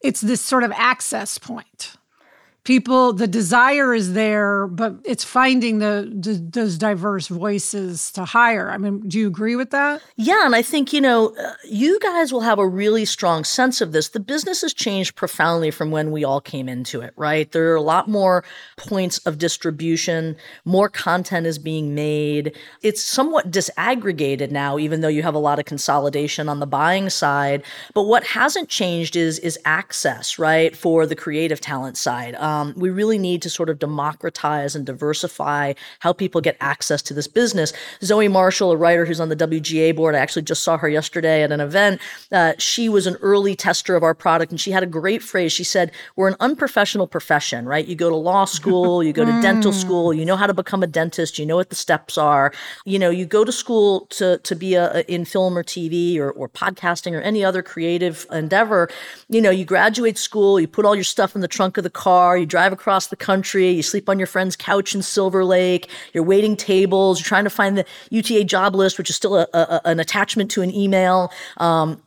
it's 0.00 0.20
this 0.20 0.40
sort 0.40 0.62
of 0.62 0.70
access 0.76 1.38
point 1.38 1.96
people 2.70 3.12
the 3.12 3.26
desire 3.26 3.92
is 3.92 4.12
there 4.12 4.68
but 4.68 4.94
it's 5.04 5.24
finding 5.24 5.80
the, 5.80 6.08
the, 6.14 6.34
those 6.34 6.78
diverse 6.78 7.26
voices 7.26 8.12
to 8.12 8.24
hire. 8.24 8.70
I 8.70 8.78
mean 8.78 9.00
do 9.08 9.18
you 9.18 9.26
agree 9.26 9.56
with 9.56 9.70
that? 9.70 10.00
Yeah 10.14 10.46
and 10.46 10.54
i 10.54 10.62
think 10.62 10.92
you 10.92 11.00
know 11.00 11.34
uh, 11.34 11.54
you 11.64 11.98
guys 11.98 12.32
will 12.32 12.42
have 12.42 12.60
a 12.60 12.68
really 12.68 13.04
strong 13.04 13.42
sense 13.42 13.80
of 13.80 13.90
this. 13.90 14.10
The 14.10 14.20
business 14.20 14.60
has 14.60 14.72
changed 14.72 15.16
profoundly 15.16 15.72
from 15.72 15.90
when 15.90 16.12
we 16.12 16.22
all 16.22 16.40
came 16.40 16.68
into 16.68 17.00
it 17.00 17.12
right? 17.16 17.50
There 17.50 17.72
are 17.72 17.74
a 17.74 17.82
lot 17.82 18.06
more 18.06 18.44
points 18.76 19.18
of 19.26 19.38
distribution 19.38 20.36
more 20.64 20.88
content 20.88 21.46
is 21.48 21.58
being 21.58 21.92
made. 21.92 22.56
It's 22.82 23.02
somewhat 23.02 23.50
disaggregated 23.50 24.52
now 24.52 24.78
even 24.78 25.00
though 25.00 25.08
you 25.16 25.24
have 25.24 25.34
a 25.34 25.44
lot 25.48 25.58
of 25.58 25.64
consolidation 25.64 26.48
on 26.48 26.60
the 26.60 26.68
buying 26.68 27.10
side. 27.10 27.64
But 27.94 28.02
what 28.02 28.22
hasn't 28.22 28.68
changed 28.68 29.16
is 29.16 29.40
is 29.40 29.58
access 29.64 30.38
right 30.38 30.76
for 30.76 31.04
the 31.04 31.16
creative 31.16 31.60
talent 31.60 31.96
side. 31.96 32.36
Um, 32.36 32.59
we 32.76 32.90
really 32.90 33.18
need 33.18 33.42
to 33.42 33.50
sort 33.50 33.68
of 33.68 33.78
democratize 33.78 34.74
and 34.74 34.86
diversify 34.86 35.74
how 36.00 36.12
people 36.12 36.40
get 36.40 36.56
access 36.60 37.02
to 37.02 37.14
this 37.14 37.26
business. 37.26 37.72
Zoe 38.02 38.28
Marshall, 38.28 38.72
a 38.72 38.76
writer 38.76 39.04
who's 39.04 39.20
on 39.20 39.28
the 39.28 39.36
WGA 39.36 39.94
board, 39.94 40.14
I 40.14 40.18
actually 40.18 40.42
just 40.42 40.62
saw 40.62 40.76
her 40.78 40.88
yesterday 40.88 41.42
at 41.42 41.52
an 41.52 41.60
event. 41.60 42.00
Uh, 42.32 42.52
she 42.58 42.88
was 42.88 43.06
an 43.06 43.16
early 43.22 43.54
tester 43.54 43.96
of 43.96 44.02
our 44.02 44.14
product, 44.14 44.52
and 44.52 44.60
she 44.60 44.70
had 44.70 44.82
a 44.82 44.86
great 44.86 45.22
phrase. 45.22 45.52
She 45.52 45.64
said, 45.64 45.92
We're 46.16 46.28
an 46.28 46.36
unprofessional 46.40 47.06
profession, 47.06 47.66
right? 47.66 47.86
You 47.86 47.94
go 47.94 48.10
to 48.10 48.16
law 48.16 48.44
school, 48.44 49.02
you 49.02 49.12
go 49.12 49.24
to 49.24 49.42
dental 49.42 49.72
school, 49.72 50.12
you 50.12 50.24
know 50.24 50.36
how 50.36 50.46
to 50.46 50.54
become 50.54 50.82
a 50.82 50.86
dentist, 50.86 51.38
you 51.38 51.46
know 51.46 51.56
what 51.56 51.70
the 51.70 51.76
steps 51.76 52.18
are. 52.18 52.52
You 52.84 52.98
know, 52.98 53.10
you 53.10 53.26
go 53.26 53.44
to 53.44 53.52
school 53.52 54.06
to, 54.10 54.38
to 54.38 54.54
be 54.54 54.74
a, 54.74 54.98
a 54.98 55.00
in 55.12 55.24
film 55.24 55.56
or 55.56 55.64
TV 55.64 56.18
or, 56.18 56.30
or 56.30 56.48
podcasting 56.48 57.12
or 57.12 57.20
any 57.20 57.44
other 57.44 57.62
creative 57.62 58.26
endeavor. 58.30 58.88
You 59.28 59.40
know, 59.40 59.50
you 59.50 59.64
graduate 59.64 60.18
school, 60.18 60.60
you 60.60 60.68
put 60.68 60.84
all 60.84 60.94
your 60.94 61.04
stuff 61.04 61.34
in 61.34 61.40
the 61.40 61.48
trunk 61.48 61.76
of 61.76 61.84
the 61.84 61.90
car, 61.90 62.36
you 62.40 62.46
drive 62.46 62.72
across 62.72 63.08
the 63.08 63.16
country, 63.16 63.70
you 63.70 63.82
sleep 63.82 64.08
on 64.08 64.18
your 64.18 64.26
friend's 64.26 64.56
couch 64.56 64.94
in 64.94 65.02
Silver 65.02 65.44
Lake, 65.44 65.88
you're 66.12 66.24
waiting 66.24 66.56
tables, 66.56 67.20
you're 67.20 67.26
trying 67.26 67.44
to 67.44 67.50
find 67.50 67.76
the 67.76 67.84
UTA 68.10 68.44
job 68.44 68.74
list, 68.74 68.98
which 68.98 69.10
is 69.10 69.16
still 69.16 69.36
a, 69.36 69.46
a, 69.54 69.80
an 69.84 70.00
attachment 70.00 70.50
to 70.52 70.62
an 70.62 70.74
email. 70.74 71.32
Um, 71.58 72.02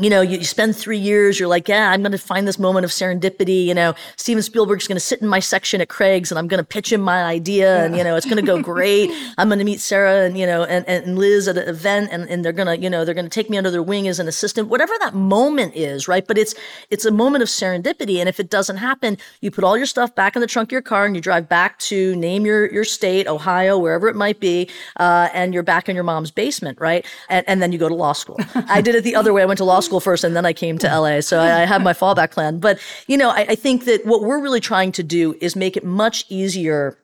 you 0.00 0.10
know, 0.10 0.20
you, 0.20 0.38
you, 0.38 0.44
spend 0.44 0.76
three 0.76 0.98
years, 0.98 1.40
you're 1.40 1.48
like, 1.48 1.68
yeah, 1.68 1.90
I'm 1.90 2.02
going 2.02 2.12
to 2.12 2.18
find 2.18 2.46
this 2.46 2.58
moment 2.58 2.84
of 2.84 2.90
serendipity. 2.90 3.64
You 3.64 3.74
know, 3.74 3.94
Steven 4.16 4.42
Spielberg's 4.42 4.86
going 4.86 4.96
to 4.96 5.00
sit 5.00 5.22
in 5.22 5.28
my 5.28 5.38
section 5.40 5.80
at 5.80 5.88
Craig's 5.88 6.30
and 6.30 6.38
I'm 6.38 6.48
going 6.48 6.58
to 6.58 6.64
pitch 6.64 6.92
him 6.92 7.00
my 7.00 7.24
idea 7.24 7.82
and, 7.82 7.96
you 7.96 8.04
know, 8.04 8.14
it's 8.14 8.26
going 8.26 8.36
to 8.36 8.42
go 8.42 8.60
great. 8.62 9.10
I'm 9.38 9.48
going 9.48 9.58
to 9.58 9.64
meet 9.64 9.80
Sarah 9.80 10.26
and, 10.26 10.36
you 10.36 10.44
know, 10.44 10.64
and, 10.64 10.86
and 10.86 11.18
Liz 11.18 11.48
at 11.48 11.56
an 11.56 11.66
event 11.66 12.10
and, 12.12 12.28
and 12.28 12.44
they're 12.44 12.52
going 12.52 12.66
to, 12.66 12.76
you 12.76 12.90
know, 12.90 13.06
they're 13.06 13.14
going 13.14 13.24
to 13.24 13.30
take 13.30 13.48
me 13.48 13.56
under 13.56 13.70
their 13.70 13.82
wing 13.82 14.06
as 14.06 14.20
an 14.20 14.28
assistant, 14.28 14.68
whatever 14.68 14.92
that 15.00 15.14
moment 15.14 15.74
is, 15.74 16.06
right? 16.06 16.26
But 16.26 16.36
it's, 16.36 16.54
it's 16.90 17.06
a 17.06 17.10
moment 17.10 17.42
of 17.42 17.48
serendipity. 17.48 18.18
And 18.18 18.28
if 18.28 18.38
it 18.38 18.50
doesn't 18.50 18.76
happen, 18.76 19.16
you 19.40 19.50
put 19.50 19.64
all 19.64 19.78
your 19.78 19.86
stuff 19.86 20.14
back 20.14 20.36
in 20.36 20.40
the 20.40 20.46
trunk 20.46 20.68
of 20.68 20.72
your 20.72 20.82
car 20.82 21.06
and 21.06 21.16
you 21.16 21.22
drive 21.22 21.48
back 21.48 21.78
to 21.78 22.14
name 22.16 22.44
your, 22.44 22.70
your 22.70 22.84
state, 22.84 23.26
Ohio, 23.26 23.78
wherever 23.78 24.08
it 24.08 24.16
might 24.16 24.40
be. 24.40 24.68
Uh, 25.00 25.30
and 25.32 25.54
you're 25.54 25.62
back 25.62 25.88
in 25.88 25.94
your 25.94 26.04
mom's 26.04 26.30
basement, 26.30 26.78
right? 26.82 27.06
And, 27.30 27.48
and 27.48 27.62
then 27.62 27.72
you 27.72 27.78
go 27.78 27.88
to 27.88 27.94
law 27.94 28.12
school. 28.12 28.36
I 28.68 28.82
did 28.82 28.94
it 28.94 29.02
the 29.02 29.16
other 29.16 29.32
way. 29.32 29.40
I 29.40 29.46
went 29.46 29.56
to 29.58 29.64
law 29.64 29.80
school 29.80 29.85
first 30.00 30.24
and 30.24 30.36
then 30.36 30.44
I 30.44 30.52
came 30.52 30.78
to 30.78 30.86
LA. 30.86 31.20
So 31.20 31.38
I, 31.38 31.62
I 31.62 31.64
have 31.64 31.82
my 31.82 31.92
fallback 31.92 32.30
plan. 32.30 32.58
But, 32.58 32.78
you 33.06 33.16
know, 33.16 33.30
I, 33.30 33.46
I 33.50 33.54
think 33.54 33.84
that 33.84 34.04
what 34.04 34.22
we're 34.22 34.40
really 34.40 34.60
trying 34.60 34.92
to 34.92 35.02
do 35.02 35.36
is 35.40 35.56
make 35.56 35.76
it 35.76 35.84
much 35.84 36.24
easier 36.28 36.98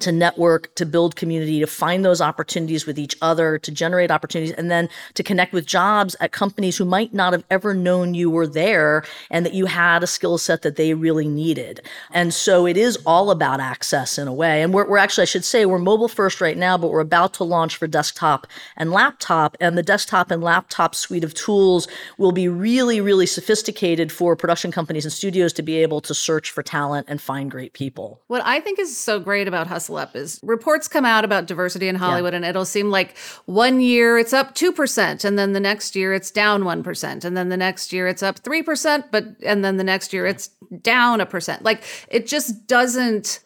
to 0.00 0.12
network, 0.12 0.74
to 0.76 0.86
build 0.86 1.16
community, 1.16 1.60
to 1.60 1.66
find 1.66 2.04
those 2.04 2.20
opportunities 2.20 2.86
with 2.86 2.98
each 2.98 3.16
other, 3.20 3.58
to 3.58 3.70
generate 3.70 4.10
opportunities, 4.10 4.54
and 4.54 4.70
then 4.70 4.88
to 5.14 5.22
connect 5.22 5.52
with 5.52 5.66
jobs 5.66 6.16
at 6.20 6.32
companies 6.32 6.76
who 6.76 6.84
might 6.84 7.12
not 7.14 7.32
have 7.32 7.44
ever 7.50 7.74
known 7.74 8.14
you 8.14 8.30
were 8.30 8.46
there 8.46 9.04
and 9.30 9.44
that 9.44 9.54
you 9.54 9.66
had 9.66 10.02
a 10.02 10.06
skill 10.06 10.38
set 10.38 10.62
that 10.62 10.76
they 10.76 10.94
really 10.94 11.28
needed. 11.28 11.80
And 12.12 12.32
so 12.32 12.66
it 12.66 12.76
is 12.76 12.98
all 13.06 13.30
about 13.30 13.60
access 13.60 14.18
in 14.18 14.28
a 14.28 14.32
way. 14.32 14.62
And 14.62 14.72
we're, 14.72 14.88
we're 14.88 14.98
actually, 14.98 15.22
I 15.22 15.26
should 15.26 15.44
say, 15.44 15.66
we're 15.66 15.78
mobile 15.78 16.08
first 16.08 16.40
right 16.40 16.56
now, 16.56 16.78
but 16.78 16.90
we're 16.90 17.00
about 17.00 17.34
to 17.34 17.44
launch 17.44 17.76
for 17.76 17.86
desktop 17.86 18.46
and 18.76 18.90
laptop. 18.90 19.56
And 19.60 19.76
the 19.76 19.82
desktop 19.82 20.30
and 20.30 20.42
laptop 20.42 20.94
suite 20.94 21.24
of 21.24 21.34
tools 21.34 21.88
will 22.16 22.32
be 22.32 22.48
really, 22.48 23.00
really 23.00 23.26
sophisticated 23.26 24.12
for 24.12 24.36
production 24.36 24.70
companies 24.70 25.04
and 25.04 25.12
studios 25.12 25.52
to 25.54 25.62
be 25.62 25.76
able 25.76 26.00
to 26.02 26.14
search 26.14 26.50
for 26.50 26.62
talent 26.62 27.06
and 27.08 27.20
find 27.20 27.50
great 27.50 27.72
people. 27.72 28.20
What 28.26 28.42
I 28.44 28.60
think 28.60 28.78
is 28.78 28.96
so 28.96 29.18
great 29.18 29.48
about 29.48 29.66
Hustle 29.66 29.87
Up 29.96 30.16
is 30.16 30.40
reports 30.42 30.88
come 30.88 31.04
out 31.04 31.24
about 31.24 31.46
diversity 31.46 31.88
in 31.88 31.94
Hollywood, 31.94 32.32
yeah. 32.32 32.38
and 32.38 32.44
it'll 32.44 32.64
seem 32.64 32.90
like 32.90 33.16
one 33.46 33.80
year 33.80 34.18
it's 34.18 34.32
up 34.32 34.54
2%, 34.54 35.24
and 35.24 35.38
then 35.38 35.52
the 35.52 35.60
next 35.60 35.96
year 35.96 36.12
it's 36.12 36.30
down 36.30 36.62
1%, 36.62 37.24
and 37.24 37.36
then 37.36 37.48
the 37.48 37.56
next 37.56 37.92
year 37.92 38.06
it's 38.06 38.22
up 38.22 38.40
3%, 38.40 39.04
but 39.10 39.24
and 39.44 39.64
then 39.64 39.76
the 39.76 39.84
next 39.84 40.12
year 40.12 40.26
it's 40.26 40.48
down 40.82 41.20
a 41.20 41.26
percent. 41.26 41.62
Like 41.62 41.82
it 42.08 42.26
just 42.26 42.66
doesn't, 42.66 43.40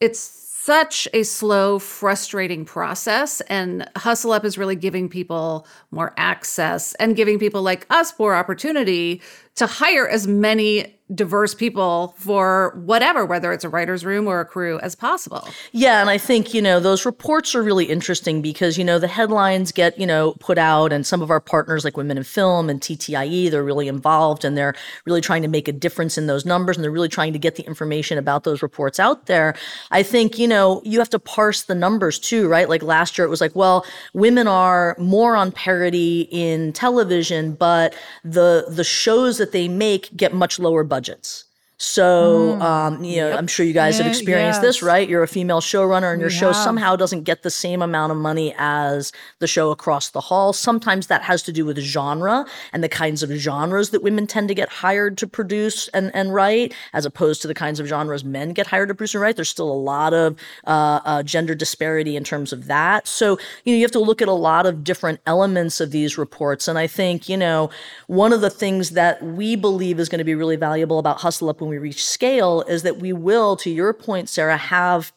it's 0.00 0.46
such 0.66 1.06
a 1.14 1.22
slow, 1.22 1.78
frustrating 1.78 2.64
process. 2.64 3.40
And 3.42 3.88
Hustle 3.96 4.32
Up 4.32 4.44
is 4.44 4.58
really 4.58 4.74
giving 4.74 5.08
people 5.08 5.64
more 5.92 6.12
access 6.16 6.92
and 6.94 7.14
giving 7.14 7.38
people 7.38 7.62
like 7.62 7.86
us 7.88 8.18
more 8.18 8.34
opportunity 8.34 9.22
to 9.54 9.68
hire 9.68 10.08
as 10.08 10.26
many 10.26 10.95
diverse 11.14 11.54
people 11.54 12.14
for 12.18 12.76
whatever, 12.84 13.24
whether 13.24 13.52
it's 13.52 13.62
a 13.62 13.68
writer's 13.68 14.04
room 14.04 14.26
or 14.26 14.40
a 14.40 14.44
crew, 14.44 14.80
as 14.80 14.96
possible. 14.96 15.46
Yeah. 15.70 16.00
And 16.00 16.10
I 16.10 16.18
think, 16.18 16.52
you 16.52 16.60
know, 16.60 16.80
those 16.80 17.06
reports 17.06 17.54
are 17.54 17.62
really 17.62 17.84
interesting 17.84 18.42
because, 18.42 18.76
you 18.76 18.84
know, 18.84 18.98
the 18.98 19.06
headlines 19.06 19.70
get, 19.70 19.96
you 20.00 20.06
know, 20.06 20.34
put 20.40 20.58
out, 20.58 20.92
and 20.92 21.06
some 21.06 21.22
of 21.22 21.30
our 21.30 21.40
partners 21.40 21.84
like 21.84 21.96
Women 21.96 22.18
in 22.18 22.24
Film 22.24 22.68
and 22.68 22.80
TTIE, 22.80 23.50
they're 23.50 23.62
really 23.62 23.86
involved 23.86 24.44
and 24.44 24.58
they're 24.58 24.74
really 25.04 25.20
trying 25.20 25.42
to 25.42 25.48
make 25.48 25.68
a 25.68 25.72
difference 25.72 26.18
in 26.18 26.26
those 26.26 26.44
numbers 26.44 26.76
and 26.76 26.82
they're 26.82 26.90
really 26.90 27.08
trying 27.08 27.32
to 27.32 27.38
get 27.38 27.54
the 27.54 27.62
information 27.66 28.18
about 28.18 28.42
those 28.42 28.60
reports 28.60 28.98
out 28.98 29.26
there. 29.26 29.54
I 29.92 30.02
think, 30.02 30.38
you 30.38 30.48
know, 30.48 30.82
you 30.84 30.98
have 30.98 31.10
to 31.10 31.20
parse 31.20 31.62
the 31.62 31.74
numbers 31.76 32.18
too, 32.18 32.48
right? 32.48 32.68
Like 32.68 32.82
last 32.82 33.16
year, 33.16 33.24
it 33.24 33.30
was 33.30 33.40
like, 33.40 33.54
well, 33.54 33.86
women 34.12 34.48
are 34.48 34.96
more 34.98 35.36
on 35.36 35.52
parity 35.52 36.22
in 36.32 36.72
television, 36.72 37.52
but 37.52 37.94
the 38.24 38.64
the 38.68 38.82
shows 38.84 39.38
that 39.38 39.52
they 39.52 39.68
make 39.68 40.14
get 40.16 40.34
much 40.34 40.58
lower 40.58 40.82
budget 40.82 40.95
budgets. 40.96 41.44
So, 41.78 42.56
mm. 42.58 42.62
um, 42.62 43.04
you 43.04 43.16
know, 43.16 43.28
yep. 43.28 43.38
I'm 43.38 43.46
sure 43.46 43.66
you 43.66 43.74
guys 43.74 43.98
yeah, 43.98 44.04
have 44.04 44.12
experienced 44.12 44.62
yes. 44.62 44.76
this, 44.76 44.82
right? 44.82 45.06
You're 45.06 45.22
a 45.22 45.28
female 45.28 45.60
showrunner 45.60 46.10
and 46.10 46.20
your 46.22 46.30
show 46.30 46.52
somehow 46.52 46.96
doesn't 46.96 47.24
get 47.24 47.42
the 47.42 47.50
same 47.50 47.82
amount 47.82 48.12
of 48.12 48.18
money 48.18 48.54
as 48.56 49.12
the 49.40 49.46
show 49.46 49.70
across 49.70 50.08
the 50.08 50.20
hall. 50.20 50.54
Sometimes 50.54 51.08
that 51.08 51.20
has 51.22 51.42
to 51.42 51.52
do 51.52 51.66
with 51.66 51.78
genre 51.78 52.46
and 52.72 52.82
the 52.82 52.88
kinds 52.88 53.22
of 53.22 53.28
genres 53.30 53.90
that 53.90 54.02
women 54.02 54.26
tend 54.26 54.48
to 54.48 54.54
get 54.54 54.70
hired 54.70 55.18
to 55.18 55.26
produce 55.26 55.88
and, 55.88 56.10
and 56.14 56.32
write, 56.32 56.72
as 56.94 57.04
opposed 57.04 57.42
to 57.42 57.48
the 57.48 57.54
kinds 57.54 57.78
of 57.78 57.86
genres 57.86 58.24
men 58.24 58.54
get 58.54 58.66
hired 58.66 58.88
to 58.88 58.94
produce 58.94 59.14
and 59.14 59.20
write. 59.20 59.36
There's 59.36 59.50
still 59.50 59.70
a 59.70 59.74
lot 59.74 60.14
of 60.14 60.38
uh, 60.66 61.00
uh, 61.04 61.22
gender 61.24 61.54
disparity 61.54 62.16
in 62.16 62.24
terms 62.24 62.54
of 62.54 62.68
that. 62.68 63.06
So, 63.06 63.38
you 63.64 63.72
know, 63.72 63.76
you 63.76 63.82
have 63.82 63.90
to 63.92 64.00
look 64.00 64.22
at 64.22 64.28
a 64.28 64.32
lot 64.32 64.64
of 64.64 64.82
different 64.82 65.20
elements 65.26 65.80
of 65.82 65.90
these 65.90 66.16
reports. 66.16 66.68
And 66.68 66.78
I 66.78 66.86
think, 66.86 67.28
you 67.28 67.36
know, 67.36 67.68
one 68.06 68.32
of 68.32 68.40
the 68.40 68.50
things 68.50 68.90
that 68.90 69.22
we 69.22 69.56
believe 69.56 70.00
is 70.00 70.08
going 70.08 70.20
to 70.20 70.24
be 70.24 70.34
really 70.34 70.56
valuable 70.56 70.98
about 70.98 71.20
Hustle 71.20 71.50
Up 71.50 71.65
when 71.66 71.72
we 71.72 71.78
reach 71.78 72.04
scale 72.04 72.62
is 72.62 72.82
that 72.84 72.98
we 72.98 73.12
will, 73.12 73.56
to 73.56 73.70
your 73.70 73.92
point, 73.92 74.28
Sarah, 74.28 74.56
have 74.56 75.12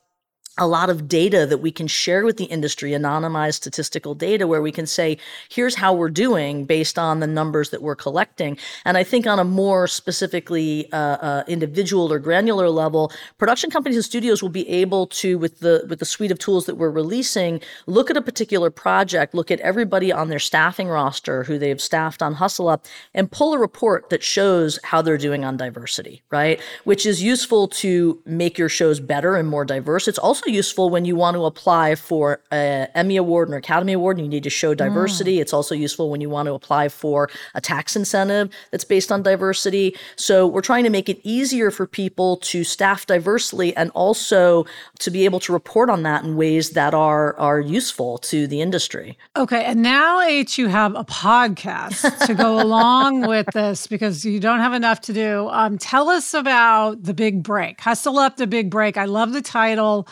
a 0.60 0.68
lot 0.68 0.90
of 0.90 1.08
data 1.08 1.46
that 1.46 1.60
we 1.60 1.72
can 1.72 1.88
share 1.88 2.26
with 2.26 2.38
the 2.38 2.46
industry, 2.46 2.92
anonymized 2.92 3.56
statistical 3.56 4.14
data, 4.14 4.46
where 4.46 4.62
we 4.62 4.72
can 4.72 4.86
say, 4.86 5.18
here's 5.50 5.76
how 5.76 5.94
we're 5.94 6.10
doing 6.10 6.66
based 6.66 7.00
on 7.00 7.20
the 7.20 7.28
numbers 7.28 7.70
that 7.72 7.82
we're 7.82 7.96
collecting. 7.96 8.58
And 8.86 8.98
I 8.98 9.04
think 9.04 9.26
on 9.26 9.40
a 9.40 9.44
more 9.44 9.88
specifically 9.88 10.92
uh, 10.92 10.98
uh, 10.98 11.44
individual 11.48 12.12
or 12.12 12.20
granular 12.20 12.70
level, 12.70 13.12
production 13.38 13.72
companies 13.72 13.96
and 13.96 14.06
studios 14.06 14.42
will 14.42 14.50
be 14.50 14.68
able 14.70 15.08
to, 15.08 15.38
with 15.38 15.60
the 15.60 15.86
with 15.90 16.00
the 16.00 16.06
suite 16.06 16.32
of 16.32 16.40
tools 16.40 16.66
that 16.66 16.76
we're 16.76 16.92
releasing, 16.92 17.62
look 17.88 18.10
at 18.10 18.18
a 18.18 18.22
particular 18.22 18.70
project, 18.70 19.34
look 19.34 19.50
at 19.50 19.60
everybody 19.62 20.12
on 20.12 20.30
their 20.30 20.40
staffing 20.40 20.90
roster 20.90 21.44
who 21.44 21.58
they've 21.58 21.82
staffed 21.82 22.22
on 22.22 22.34
Hustle 22.34 22.68
Up, 22.68 22.86
and 23.14 23.32
pull 23.32 23.54
a 23.54 23.58
report 23.58 24.10
that 24.10 24.24
shows 24.24 24.78
how 24.84 25.02
they're 25.02 25.18
doing 25.18 25.46
on 25.46 25.56
diversity, 25.56 26.22
right? 26.30 26.60
Which 26.84 27.06
is 27.06 27.24
useful 27.24 27.68
to 27.70 28.22
make 28.26 28.58
your 28.58 28.70
shows 28.70 29.00
better 29.00 29.36
and 29.36 29.48
more 29.48 29.64
diverse. 29.64 30.08
It's 30.08 30.20
also 30.20 30.49
useful 30.50 30.90
when 30.90 31.06
you 31.06 31.16
want 31.16 31.36
to 31.36 31.46
apply 31.46 31.96
for 31.96 32.42
an 32.52 32.88
Emmy 32.96 33.18
Award 33.18 33.50
or 33.50 33.56
Academy 33.56 33.94
Award 33.94 34.18
and 34.18 34.26
you 34.26 34.30
need 34.30 34.44
to 34.44 34.50
show 34.50 34.74
diversity. 34.74 35.38
Mm. 35.38 35.42
It's 35.42 35.54
also 35.54 35.76
useful 35.76 36.10
when 36.10 36.22
you 36.22 36.30
want 36.30 36.48
to 36.48 36.54
apply 36.54 36.90
for 36.90 37.30
a 37.56 37.62
tax 37.62 37.96
incentive 37.96 38.50
that's 38.72 38.84
based 38.84 39.12
on 39.12 39.24
diversity. 39.24 39.96
So 40.16 40.48
we're 40.48 40.62
trying 40.62 40.84
to 40.84 40.90
make 40.90 41.10
it 41.10 41.20
easier 41.24 41.72
for 41.72 41.86
people 41.86 42.38
to 42.38 42.64
staff 42.64 43.06
diversely 43.06 43.76
and 43.76 43.92
also 43.92 44.66
to 45.00 45.12
be 45.12 45.26
able 45.26 45.40
to 45.42 45.54
report 45.54 45.90
on 45.90 46.04
that 46.04 46.24
in 46.24 46.36
ways 46.36 46.72
that 46.72 46.94
are 46.94 47.36
are 47.38 47.60
useful 47.60 48.18
to 48.18 48.48
the 48.48 48.62
industry. 48.62 49.18
Okay, 49.36 49.64
and 49.64 49.82
now 49.82 50.22
H 50.22 50.58
you 50.58 50.68
have 50.68 50.96
a 50.96 51.04
podcast 51.04 52.26
to 52.26 52.34
go 52.34 52.62
along 52.66 53.28
with 53.28 53.48
this 53.54 53.88
because 53.88 54.26
you 54.26 54.40
don't 54.40 54.60
have 54.60 54.74
enough 54.74 55.02
to 55.02 55.14
do. 55.14 55.48
Um, 55.50 55.78
tell 55.78 56.10
us 56.10 56.34
about 56.34 57.04
the 57.04 57.14
big 57.14 57.44
break. 57.44 57.80
Hustle 57.82 58.18
up 58.18 58.38
the 58.38 58.48
big 58.48 58.70
break. 58.70 58.98
I 58.98 59.06
love 59.06 59.34
the 59.34 59.42
title. 59.42 60.08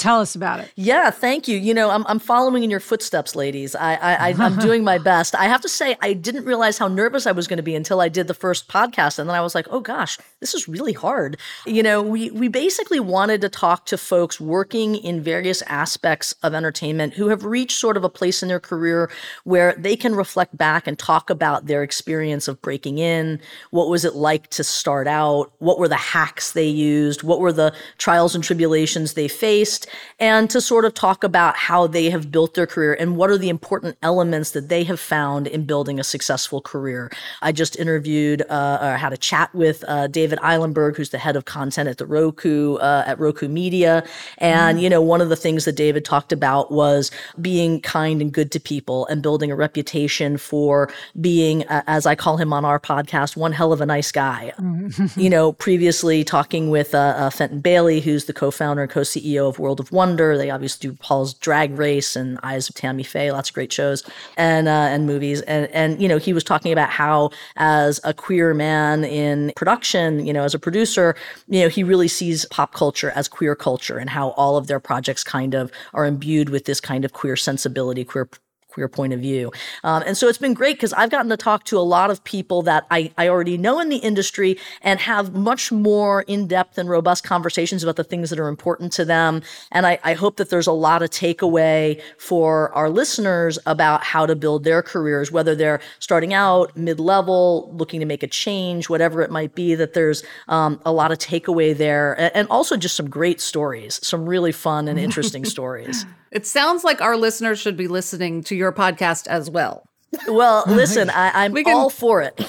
Tell 0.00 0.20
us 0.20 0.34
about 0.34 0.60
it. 0.60 0.72
Yeah, 0.76 1.10
thank 1.10 1.46
you. 1.46 1.58
You 1.58 1.74
know, 1.74 1.90
I'm, 1.90 2.06
I'm 2.06 2.18
following 2.18 2.64
in 2.64 2.70
your 2.70 2.80
footsteps, 2.80 3.36
ladies. 3.36 3.74
I, 3.74 3.96
I, 3.96 4.14
I 4.14 4.46
am 4.46 4.58
doing 4.58 4.82
my 4.82 4.96
best. 4.96 5.34
I 5.34 5.44
have 5.44 5.60
to 5.60 5.68
say, 5.68 5.94
I 6.00 6.14
didn't 6.14 6.46
realize 6.46 6.78
how 6.78 6.88
nervous 6.88 7.26
I 7.26 7.32
was 7.32 7.46
going 7.46 7.58
to 7.58 7.62
be 7.62 7.74
until 7.74 8.00
I 8.00 8.08
did 8.08 8.26
the 8.26 8.32
first 8.32 8.66
podcast, 8.66 9.18
and 9.18 9.28
then 9.28 9.36
I 9.36 9.42
was 9.42 9.54
like, 9.54 9.66
oh 9.68 9.80
gosh, 9.80 10.16
this 10.40 10.54
is 10.54 10.66
really 10.66 10.94
hard. 10.94 11.36
You 11.66 11.82
know, 11.82 12.00
we 12.00 12.30
we 12.30 12.48
basically 12.48 12.98
wanted 12.98 13.42
to 13.42 13.50
talk 13.50 13.84
to 13.86 13.98
folks 13.98 14.40
working 14.40 14.96
in 14.96 15.20
various 15.20 15.60
aspects 15.62 16.34
of 16.42 16.54
entertainment 16.54 17.12
who 17.12 17.28
have 17.28 17.44
reached 17.44 17.78
sort 17.78 17.98
of 17.98 18.04
a 18.04 18.08
place 18.08 18.42
in 18.42 18.48
their 18.48 18.58
career 18.58 19.10
where 19.44 19.74
they 19.74 19.96
can 19.96 20.14
reflect 20.14 20.56
back 20.56 20.86
and 20.86 20.98
talk 20.98 21.28
about 21.28 21.66
their 21.66 21.82
experience 21.82 22.48
of 22.48 22.62
breaking 22.62 22.96
in. 22.96 23.38
What 23.70 23.90
was 23.90 24.06
it 24.06 24.14
like 24.14 24.48
to 24.50 24.64
start 24.64 25.06
out? 25.06 25.52
What 25.58 25.78
were 25.78 25.88
the 25.88 25.96
hacks 25.96 26.52
they 26.52 26.66
used? 26.66 27.22
What 27.22 27.40
were 27.40 27.52
the 27.52 27.74
trials 27.98 28.34
and 28.34 28.42
tribulations 28.42 29.12
they 29.12 29.28
faced? 29.28 29.88
And 30.18 30.48
to 30.50 30.60
sort 30.60 30.84
of 30.84 30.94
talk 30.94 31.24
about 31.24 31.56
how 31.56 31.86
they 31.86 32.10
have 32.10 32.30
built 32.30 32.54
their 32.54 32.66
career 32.66 32.94
and 32.94 33.16
what 33.16 33.30
are 33.30 33.38
the 33.38 33.48
important 33.48 33.96
elements 34.02 34.52
that 34.52 34.68
they 34.68 34.84
have 34.84 35.00
found 35.00 35.46
in 35.46 35.64
building 35.64 35.98
a 35.98 36.04
successful 36.04 36.60
career. 36.60 37.10
I 37.42 37.52
just 37.52 37.78
interviewed 37.78 38.42
uh, 38.48 38.78
or 38.80 38.96
had 38.96 39.12
a 39.12 39.16
chat 39.16 39.54
with 39.54 39.84
uh, 39.88 40.06
David 40.06 40.38
Eilenberg, 40.40 40.96
who's 40.96 41.10
the 41.10 41.18
head 41.18 41.36
of 41.36 41.44
content 41.44 41.88
at 41.88 41.98
the 41.98 42.06
Roku 42.06 42.76
uh, 42.76 43.04
at 43.06 43.18
Roku 43.18 43.48
Media, 43.48 44.04
and 44.38 44.78
mm. 44.78 44.82
you 44.82 44.90
know 44.90 45.02
one 45.02 45.20
of 45.20 45.28
the 45.28 45.36
things 45.36 45.64
that 45.64 45.76
David 45.76 46.04
talked 46.04 46.32
about 46.32 46.70
was 46.70 47.10
being 47.40 47.80
kind 47.80 48.20
and 48.20 48.32
good 48.32 48.50
to 48.52 48.60
people 48.60 49.06
and 49.06 49.22
building 49.22 49.50
a 49.50 49.56
reputation 49.56 50.36
for 50.36 50.90
being, 51.20 51.66
uh, 51.68 51.82
as 51.86 52.06
I 52.06 52.14
call 52.14 52.36
him 52.36 52.52
on 52.52 52.64
our 52.64 52.80
podcast, 52.80 53.36
one 53.36 53.52
hell 53.52 53.72
of 53.72 53.80
a 53.80 53.86
nice 53.86 54.12
guy. 54.12 54.52
you 55.16 55.30
know, 55.30 55.52
previously 55.52 56.24
talking 56.24 56.70
with 56.70 56.94
uh, 56.94 57.14
uh, 57.16 57.30
Fenton 57.30 57.60
Bailey, 57.60 58.00
who's 58.00 58.24
the 58.26 58.32
co-founder 58.32 58.82
and 58.82 58.90
co-CEO 58.90 59.48
of 59.48 59.58
World 59.80 59.88
of 59.88 59.92
Wonder. 59.92 60.36
They 60.36 60.50
obviously 60.50 60.90
do 60.90 60.96
Paul's 60.96 61.34
Drag 61.34 61.76
Race 61.78 62.16
and 62.16 62.38
Eyes 62.42 62.68
of 62.68 62.74
Tammy 62.74 63.02
Faye, 63.02 63.32
lots 63.32 63.48
of 63.48 63.54
great 63.54 63.72
shows 63.72 64.02
and 64.36 64.68
uh, 64.68 64.92
and 64.92 65.06
movies. 65.06 65.40
And 65.42 65.68
and 65.72 66.00
you 66.00 66.08
know, 66.08 66.18
he 66.18 66.32
was 66.32 66.44
talking 66.44 66.72
about 66.72 66.90
how 66.90 67.30
as 67.56 68.00
a 68.04 68.12
queer 68.12 68.52
man 68.54 69.04
in 69.04 69.52
production, 69.56 70.26
you 70.26 70.32
know, 70.32 70.44
as 70.44 70.54
a 70.54 70.58
producer, 70.58 71.16
you 71.48 71.62
know, 71.62 71.68
he 71.68 71.82
really 71.82 72.08
sees 72.08 72.44
pop 72.46 72.74
culture 72.74 73.10
as 73.14 73.28
queer 73.28 73.56
culture 73.56 73.96
and 73.96 74.10
how 74.10 74.30
all 74.30 74.56
of 74.56 74.66
their 74.66 74.80
projects 74.80 75.24
kind 75.24 75.54
of 75.54 75.70
are 75.94 76.04
imbued 76.04 76.50
with 76.50 76.66
this 76.66 76.80
kind 76.80 77.04
of 77.04 77.12
queer 77.12 77.36
sensibility, 77.36 78.04
queer 78.04 78.28
queer 78.70 78.88
point 78.88 79.12
of 79.12 79.20
view. 79.20 79.52
Um, 79.84 80.02
and 80.06 80.16
so 80.16 80.28
it's 80.28 80.38
been 80.38 80.54
great 80.54 80.76
because 80.76 80.92
I've 80.92 81.10
gotten 81.10 81.28
to 81.30 81.36
talk 81.36 81.64
to 81.64 81.78
a 81.78 81.80
lot 81.80 82.10
of 82.10 82.22
people 82.24 82.62
that 82.62 82.86
I, 82.90 83.12
I 83.18 83.28
already 83.28 83.58
know 83.58 83.80
in 83.80 83.88
the 83.88 83.96
industry 83.96 84.58
and 84.82 85.00
have 85.00 85.34
much 85.34 85.72
more 85.72 86.22
in 86.22 86.46
depth 86.46 86.78
and 86.78 86.88
robust 86.88 87.24
conversations 87.24 87.82
about 87.82 87.96
the 87.96 88.04
things 88.04 88.30
that 88.30 88.38
are 88.38 88.48
important 88.48 88.92
to 88.94 89.04
them. 89.04 89.42
And 89.72 89.86
I, 89.86 89.98
I 90.04 90.14
hope 90.14 90.36
that 90.36 90.50
there's 90.50 90.66
a 90.66 90.72
lot 90.72 91.02
of 91.02 91.10
takeaway 91.10 92.00
for 92.18 92.72
our 92.72 92.88
listeners 92.88 93.58
about 93.66 94.04
how 94.04 94.26
to 94.26 94.36
build 94.36 94.64
their 94.64 94.82
careers, 94.82 95.32
whether 95.32 95.54
they're 95.54 95.80
starting 95.98 96.32
out, 96.32 96.76
mid 96.76 97.00
level, 97.00 97.70
looking 97.74 98.00
to 98.00 98.06
make 98.06 98.22
a 98.22 98.28
change, 98.28 98.88
whatever 98.88 99.22
it 99.22 99.30
might 99.30 99.54
be, 99.54 99.74
that 99.74 99.94
there's 99.94 100.22
um, 100.48 100.80
a 100.84 100.92
lot 100.92 101.12
of 101.12 101.18
takeaway 101.18 101.76
there. 101.76 102.18
And, 102.18 102.34
and 102.34 102.48
also 102.48 102.76
just 102.76 102.96
some 102.96 103.10
great 103.10 103.40
stories, 103.40 104.00
some 104.02 104.26
really 104.26 104.52
fun 104.52 104.88
and 104.88 104.98
interesting 104.98 105.44
stories. 105.56 106.06
It 106.30 106.46
sounds 106.46 106.84
like 106.84 107.00
our 107.00 107.16
listeners 107.16 107.58
should 107.58 107.76
be 107.76 107.88
listening 107.88 108.44
to 108.44 108.54
your 108.54 108.72
podcast 108.72 109.26
as 109.26 109.50
well. 109.50 109.90
Well, 110.26 110.64
listen, 110.66 111.10
I, 111.10 111.44
am 111.44 111.54
can... 111.54 111.68
all 111.68 111.90
for 111.90 112.22
it. 112.22 112.34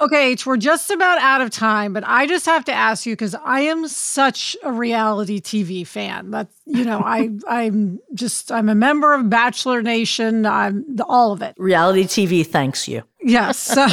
okay, 0.00 0.30
H, 0.30 0.46
we're 0.46 0.56
just 0.56 0.90
about 0.90 1.18
out 1.18 1.40
of 1.40 1.50
time, 1.50 1.92
but 1.92 2.04
I 2.06 2.26
just 2.26 2.46
have 2.46 2.64
to 2.66 2.72
ask 2.72 3.06
you 3.06 3.12
because 3.12 3.34
I 3.34 3.60
am 3.60 3.88
such 3.88 4.56
a 4.62 4.72
reality 4.72 5.40
TV 5.40 5.86
fan. 5.86 6.30
That 6.30 6.48
you 6.64 6.84
know, 6.84 7.02
I 7.04 7.30
I'm 7.48 8.00
just 8.14 8.50
I'm 8.50 8.68
a 8.68 8.74
member 8.74 9.14
of 9.14 9.28
Bachelor 9.28 9.82
Nation. 9.82 10.46
I'm 10.46 10.96
the, 10.96 11.04
all 11.04 11.32
of 11.32 11.42
it. 11.42 11.54
Reality 11.58 12.04
TV 12.04 12.46
thanks 12.46 12.88
you. 12.88 13.02
Yes. 13.22 13.58
So 13.58 13.86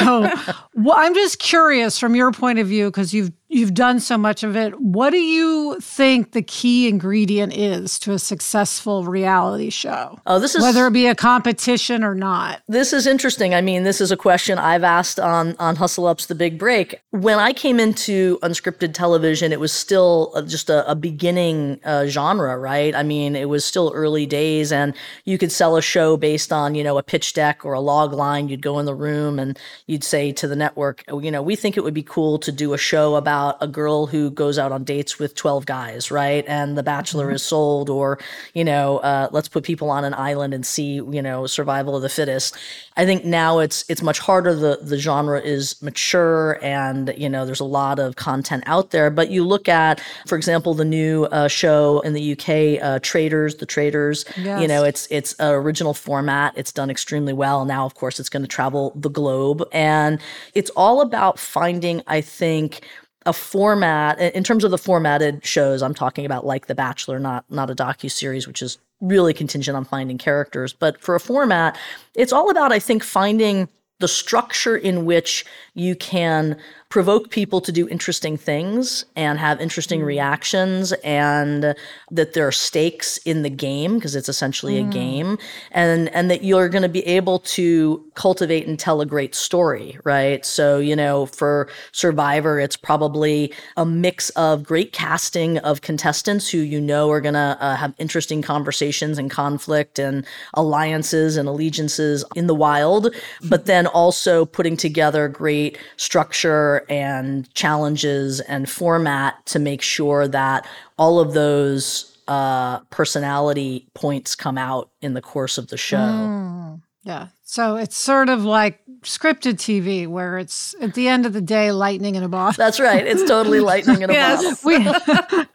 well, 0.76 0.96
I'm 0.96 1.16
just 1.16 1.40
curious 1.40 2.00
from 2.00 2.16
your 2.16 2.32
point 2.32 2.60
of 2.60 2.68
view 2.68 2.90
because 2.90 3.14
you've 3.14 3.32
you've 3.54 3.74
done 3.74 4.00
so 4.00 4.18
much 4.18 4.44
of 4.44 4.56
it. 4.56 4.80
What 4.80 5.12
do 5.12 5.18
you 5.18 5.80
think 5.80 6.32
the 6.32 6.42
key 6.42 6.88
ingredient 6.88 7.56
is 7.56 8.00
to 8.00 8.14
a 8.14 8.20
successful 8.20 9.04
reality 9.04 9.70
show? 9.70 10.20
Oh, 10.26 10.40
this 10.40 10.56
is 10.56 10.62
whether 10.62 10.88
it 10.88 10.94
be 10.94 11.08
a 11.08 11.16
competition 11.16 12.04
or 12.04 12.16
not. 12.16 12.62
This 12.68 12.94
is 12.94 13.08
interesting. 13.08 13.54
I 13.54 13.62
mean, 13.62 13.84
this 13.84 14.02
is 14.02 14.12
a 14.12 14.18
question 14.18 14.58
I've 14.58 14.84
asked 14.84 15.20
on 15.20 15.56
on 15.60 15.76
Hustle 15.76 16.08
Up's 16.08 16.26
The 16.26 16.36
Big 16.36 16.58
Break. 16.58 17.02
When 17.12 17.40
I 17.40 17.54
came 17.54 17.80
into 17.80 18.40
unscripted 18.40 18.94
television, 18.94 19.52
it 19.52 19.60
was 19.60 19.72
still 19.72 20.34
just 20.48 20.70
a, 20.70 20.90
a 20.90 20.96
beginning 20.96 21.80
uh, 21.84 22.08
genre, 22.08 22.58
right? 22.58 22.96
I 22.96 23.04
mean, 23.04 23.36
it 23.36 23.50
was 23.50 23.64
still 23.64 23.92
early 23.94 24.26
days, 24.26 24.72
and 24.72 24.94
you 25.26 25.38
could 25.38 25.52
sell 25.52 25.78
a 25.78 25.82
show 25.82 26.18
based 26.18 26.52
on 26.52 26.76
you 26.76 26.84
know 26.84 26.98
a 26.98 27.04
pitch 27.04 27.34
deck 27.34 27.66
or 27.66 27.74
a 27.74 27.80
log 27.80 28.14
line. 28.14 28.50
You'd 28.50 28.62
go 28.62 28.80
in 28.80 28.86
the 28.86 28.96
room 28.96 29.40
and 29.40 29.58
you'd 29.88 30.04
say 30.04 30.32
to 30.32 30.48
the 30.48 30.56
network, 30.56 31.04
you 31.08 31.32
know, 31.32 31.42
we 31.42 31.56
think 31.56 31.78
it 31.78 31.84
would 31.84 31.94
be 31.94 32.04
cool 32.04 32.40
to 32.40 32.52
do 32.52 32.74
a 32.74 32.78
show 32.78 33.16
about 33.16 33.43
about 33.44 33.58
a 33.62 33.68
girl 33.68 34.08
who 34.08 34.32
goes 34.32 34.58
out 34.58 34.72
on 34.72 34.84
dates 34.84 35.20
with 35.20 35.36
12 35.36 35.66
guys, 35.66 36.12
right? 36.12 36.46
And 36.48 36.78
The 36.78 36.84
Bachelor 36.84 37.28
mm-hmm. 37.28 37.36
is 37.36 37.44
sold, 37.44 37.90
or, 37.90 38.20
you 38.54 38.64
know, 38.64 39.00
uh, 39.00 39.28
let's 39.32 39.50
put 39.50 39.64
people 39.64 39.90
on 39.90 40.06
an 40.06 40.14
island 40.14 40.54
and 40.54 40.66
see, 40.66 40.94
you 40.96 41.22
know, 41.22 41.46
survival 41.48 41.96
of 41.96 42.02
the 42.02 42.10
fittest. 42.10 42.56
I 42.96 43.06
think 43.06 43.26
now 43.26 43.60
it's 43.60 43.86
it's 43.90 44.02
much 44.02 44.20
harder. 44.20 44.54
The 44.54 44.80
the 44.82 44.98
genre 44.98 45.42
is 45.42 45.82
mature, 45.82 46.60
and 46.62 47.14
you 47.18 47.28
know, 47.28 47.46
there's 47.46 47.60
a 47.60 47.66
lot 47.66 48.00
of 48.00 48.16
content 48.16 48.64
out 48.68 48.92
there. 48.92 49.10
But 49.10 49.30
you 49.32 49.44
look 49.44 49.68
at, 49.68 50.00
for 50.28 50.36
example, 50.36 50.74
the 50.76 50.86
new 50.86 51.26
uh, 51.26 51.48
show 51.48 52.02
in 52.02 52.14
the 52.14 52.34
UK, 52.34 52.84
uh, 52.84 53.00
Traitors, 53.02 53.56
The 53.56 53.66
Traitors, 53.66 54.26
Yes. 54.38 54.62
You 54.62 54.68
know, 54.68 54.84
it's 54.84 55.08
it's 55.10 55.34
an 55.40 55.52
original 55.52 55.94
format. 55.94 56.54
It's 56.56 56.72
done 56.72 56.90
extremely 56.90 57.34
well. 57.34 57.66
Now, 57.66 57.86
of 57.86 57.96
course, 57.96 58.20
it's 58.20 58.30
going 58.30 58.44
to 58.44 58.48
travel 58.48 58.94
the 58.96 59.10
globe, 59.10 59.64
and 59.72 60.20
it's 60.54 60.70
all 60.76 61.02
about 61.02 61.40
finding, 61.40 62.02
I 62.08 62.22
think 62.22 62.82
a 63.26 63.34
format 63.34 64.20
in 64.20 64.44
terms 64.44 64.64
of 64.64 64.72
the 64.72 64.78
formatted 64.78 65.46
shows 65.46 65.82
i'm 65.82 65.94
talking 65.94 66.26
about 66.26 66.46
like 66.46 66.68
the 66.68 66.76
bachelor 66.76 67.20
not 67.20 67.46
not 67.50 67.70
a 67.70 67.76
docu 67.76 68.12
series 68.12 68.48
which 68.48 68.62
is 68.62 68.78
really 69.02 69.34
contingent 69.34 69.76
on 69.76 69.84
finding 69.84 70.18
characters. 70.18 70.72
But 70.72 71.02
for 71.02 71.16
a 71.16 71.20
format 71.20 71.78
it's 72.16 72.34
all 72.34 72.50
about 72.50 72.72
i 72.72 72.80
think 72.80 73.04
finding 73.04 73.68
the 74.00 74.08
structure 74.08 74.76
in 74.76 75.06
which 75.06 75.46
you 75.76 75.96
can 75.96 76.58
provoke 76.94 77.32
people 77.32 77.60
to 77.60 77.72
do 77.72 77.90
interesting 77.90 78.38
things 78.38 79.04
and 79.16 79.40
have 79.40 79.60
interesting 79.60 80.02
mm. 80.02 80.06
reactions 80.06 80.92
and 81.04 81.74
that 82.12 82.34
there 82.34 82.48
are 82.48 82.52
stakes 82.52 83.18
in 83.26 83.42
the 83.42 83.50
game 83.50 83.96
because 83.96 84.16
it's 84.16 84.30
essentially 84.30 84.76
mm. 84.76 84.88
a 84.88 84.92
game 84.92 85.36
and 85.72 86.08
and 86.10 86.30
that 86.30 86.44
you're 86.44 86.70
going 86.70 86.84
to 86.84 86.88
be 86.88 87.04
able 87.08 87.40
to 87.40 88.06
cultivate 88.14 88.68
and 88.68 88.78
tell 88.78 89.02
a 89.02 89.08
great 89.08 89.34
story 89.34 89.98
right 90.04 90.46
so 90.46 90.78
you 90.78 90.96
know 90.96 91.26
for 91.26 91.68
survivor 91.94 92.60
it's 92.60 92.78
probably 92.78 93.52
a 93.76 93.84
mix 93.88 94.30
of 94.32 94.62
great 94.62 94.94
casting 94.94 95.58
of 95.70 95.82
contestants 95.82 96.48
who 96.48 96.60
you 96.60 96.80
know 96.80 97.10
are 97.10 97.22
going 97.22 97.34
to 97.34 97.58
uh, 97.60 97.76
have 97.76 97.92
interesting 97.98 98.40
conversations 98.44 99.18
and 99.18 99.32
conflict 99.32 99.98
and 99.98 100.24
alliances 100.54 101.38
and 101.38 101.50
allegiances 101.50 102.24
in 102.36 102.46
the 102.46 102.54
wild 102.54 103.10
but 103.50 103.66
then 103.66 103.88
also 103.88 104.46
putting 104.46 104.78
together 104.78 105.28
great 105.28 105.76
structure 105.98 106.83
and 106.90 107.52
challenges 107.54 108.40
and 108.42 108.70
format 108.70 109.46
to 109.48 109.60
make 109.60 109.82
sure 109.82 110.28
that 110.28 110.68
all 110.98 111.20
of 111.20 111.34
those 111.34 112.18
uh, 112.28 112.80
personality 112.86 113.88
points 113.94 114.36
come 114.36 114.58
out 114.58 114.90
in 115.02 115.14
the 115.14 115.22
course 115.22 115.58
of 115.58 115.68
the 115.68 115.78
show. 115.78 115.98
Mm, 115.98 116.82
yeah. 117.04 117.28
So 117.54 117.76
it's 117.76 117.96
sort 117.96 118.30
of 118.30 118.44
like 118.44 118.80
scripted 119.02 119.58
TV 119.58 120.08
where 120.08 120.40
it's 120.40 120.74
at 120.82 120.96
the 120.96 121.08
end 121.08 121.28
of 121.28 121.34
the 121.34 121.42
day 121.42 121.72
lightning 121.72 122.16
in 122.16 122.24
a 122.24 122.28
bottle. 122.28 122.58
That's 122.58 122.80
right. 122.80 123.06
It's 123.06 123.24
totally 123.30 123.60
lightning 123.72 124.02
in 124.02 124.10
a 124.10 124.14
yes. 124.14 124.64
bottle. 124.64 125.46